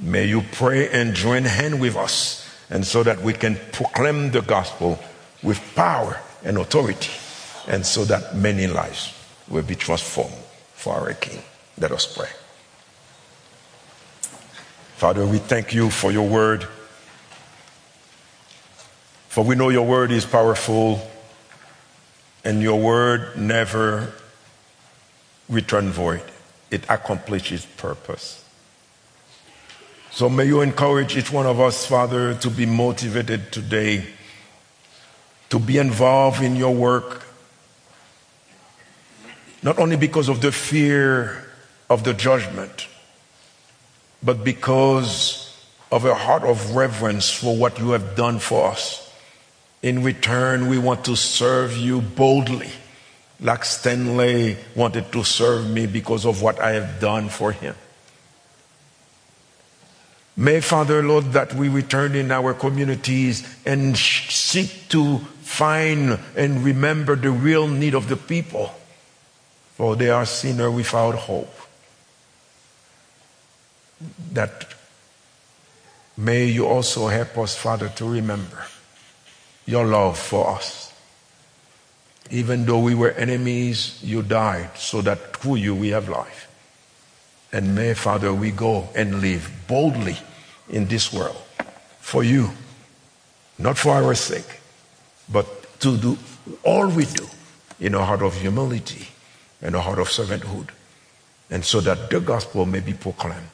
may 0.00 0.24
you 0.24 0.42
pray 0.52 0.88
and 0.90 1.14
join 1.14 1.44
hand 1.44 1.80
with 1.80 1.96
us, 1.96 2.48
and 2.70 2.86
so 2.86 3.02
that 3.02 3.20
we 3.20 3.34
can 3.34 3.56
proclaim 3.72 4.30
the 4.30 4.40
gospel 4.40 4.98
with 5.42 5.60
power 5.74 6.18
and 6.42 6.56
authority, 6.56 7.10
and 7.68 7.84
so 7.84 8.04
that 8.06 8.34
many 8.34 8.66
lives 8.66 9.12
will 9.48 9.62
be 9.62 9.74
transformed 9.74 10.34
for 10.74 10.94
our 10.94 11.12
King. 11.12 11.42
Let 11.78 11.92
us 11.92 12.06
pray. 12.06 12.30
Father, 14.96 15.26
we 15.26 15.38
thank 15.38 15.74
you 15.74 15.90
for 15.90 16.12
your 16.12 16.26
word. 16.28 16.66
For 19.28 19.42
we 19.44 19.56
know 19.56 19.68
your 19.68 19.84
word 19.84 20.12
is 20.12 20.24
powerful 20.24 21.00
and 22.44 22.62
your 22.62 22.80
word 22.80 23.36
never 23.36 24.12
return 25.48 25.90
void. 25.90 26.22
It 26.70 26.84
accomplishes 26.88 27.66
purpose. 27.66 28.44
So 30.12 30.28
may 30.28 30.44
you 30.44 30.60
encourage 30.60 31.16
each 31.16 31.32
one 31.32 31.46
of 31.46 31.60
us, 31.60 31.84
Father, 31.84 32.34
to 32.34 32.48
be 32.48 32.64
motivated 32.64 33.50
today, 33.50 34.06
to 35.50 35.58
be 35.58 35.78
involved 35.78 36.40
in 36.40 36.54
your 36.54 36.72
work, 36.72 37.24
not 39.60 39.80
only 39.80 39.96
because 39.96 40.28
of 40.28 40.40
the 40.40 40.52
fear 40.52 41.44
of 41.90 42.04
the 42.04 42.14
judgment, 42.14 42.86
but 44.24 44.42
because 44.42 45.44
of 45.94 46.04
a 46.04 46.14
heart 46.14 46.42
of 46.42 46.74
reverence 46.74 47.30
for 47.30 47.56
what 47.56 47.78
you 47.78 47.90
have 47.90 48.16
done 48.16 48.40
for 48.40 48.68
us. 48.68 49.00
In 49.80 50.02
return, 50.02 50.68
we 50.68 50.76
want 50.76 51.04
to 51.04 51.14
serve 51.14 51.76
you 51.76 52.00
boldly, 52.00 52.70
like 53.38 53.64
Stanley 53.64 54.56
wanted 54.74 55.12
to 55.12 55.22
serve 55.22 55.70
me 55.70 55.86
because 55.86 56.24
of 56.24 56.42
what 56.42 56.58
I 56.58 56.72
have 56.72 56.98
done 57.00 57.28
for 57.28 57.52
him. 57.52 57.76
May, 60.36 60.60
Father, 60.60 61.00
Lord, 61.00 61.32
that 61.34 61.54
we 61.54 61.68
return 61.68 62.16
in 62.16 62.32
our 62.32 62.54
communities 62.54 63.46
and 63.64 63.96
seek 63.96 64.88
to 64.88 65.18
find 65.42 66.18
and 66.36 66.64
remember 66.64 67.14
the 67.14 67.30
real 67.30 67.68
need 67.68 67.94
of 67.94 68.08
the 68.08 68.16
people, 68.16 68.74
for 69.76 69.94
they 69.94 70.10
are 70.10 70.26
sinners 70.26 70.72
without 70.72 71.14
hope. 71.14 71.54
That 74.32 74.74
may 76.16 76.46
you 76.46 76.66
also 76.66 77.08
help 77.08 77.38
us, 77.38 77.56
Father, 77.56 77.88
to 77.96 78.08
remember 78.08 78.64
your 79.66 79.84
love 79.84 80.18
for 80.18 80.56
us. 80.56 80.92
Even 82.30 82.64
though 82.64 82.78
we 82.80 82.94
were 82.94 83.12
enemies, 83.12 83.98
you 84.02 84.22
died 84.22 84.70
so 84.76 85.02
that 85.02 85.36
through 85.36 85.56
you 85.56 85.74
we 85.74 85.88
have 85.88 86.08
life. 86.08 86.48
And 87.52 87.74
may, 87.74 87.94
Father, 87.94 88.32
we 88.32 88.50
go 88.50 88.88
and 88.94 89.20
live 89.20 89.50
boldly 89.68 90.16
in 90.68 90.86
this 90.86 91.12
world 91.12 91.40
for 92.00 92.24
you, 92.24 92.50
not 93.58 93.78
for 93.78 93.92
our 93.92 94.14
sake, 94.14 94.60
but 95.30 95.78
to 95.80 95.96
do 95.96 96.18
all 96.62 96.88
we 96.88 97.04
do 97.04 97.26
in 97.78 97.94
a 97.94 98.04
heart 98.04 98.22
of 98.22 98.34
humility 98.34 99.08
and 99.60 99.74
a 99.74 99.80
heart 99.80 99.98
of 99.98 100.08
servanthood, 100.08 100.68
and 101.50 101.64
so 101.64 101.80
that 101.80 102.10
the 102.10 102.20
gospel 102.20 102.66
may 102.66 102.80
be 102.80 102.92
proclaimed. 102.92 103.53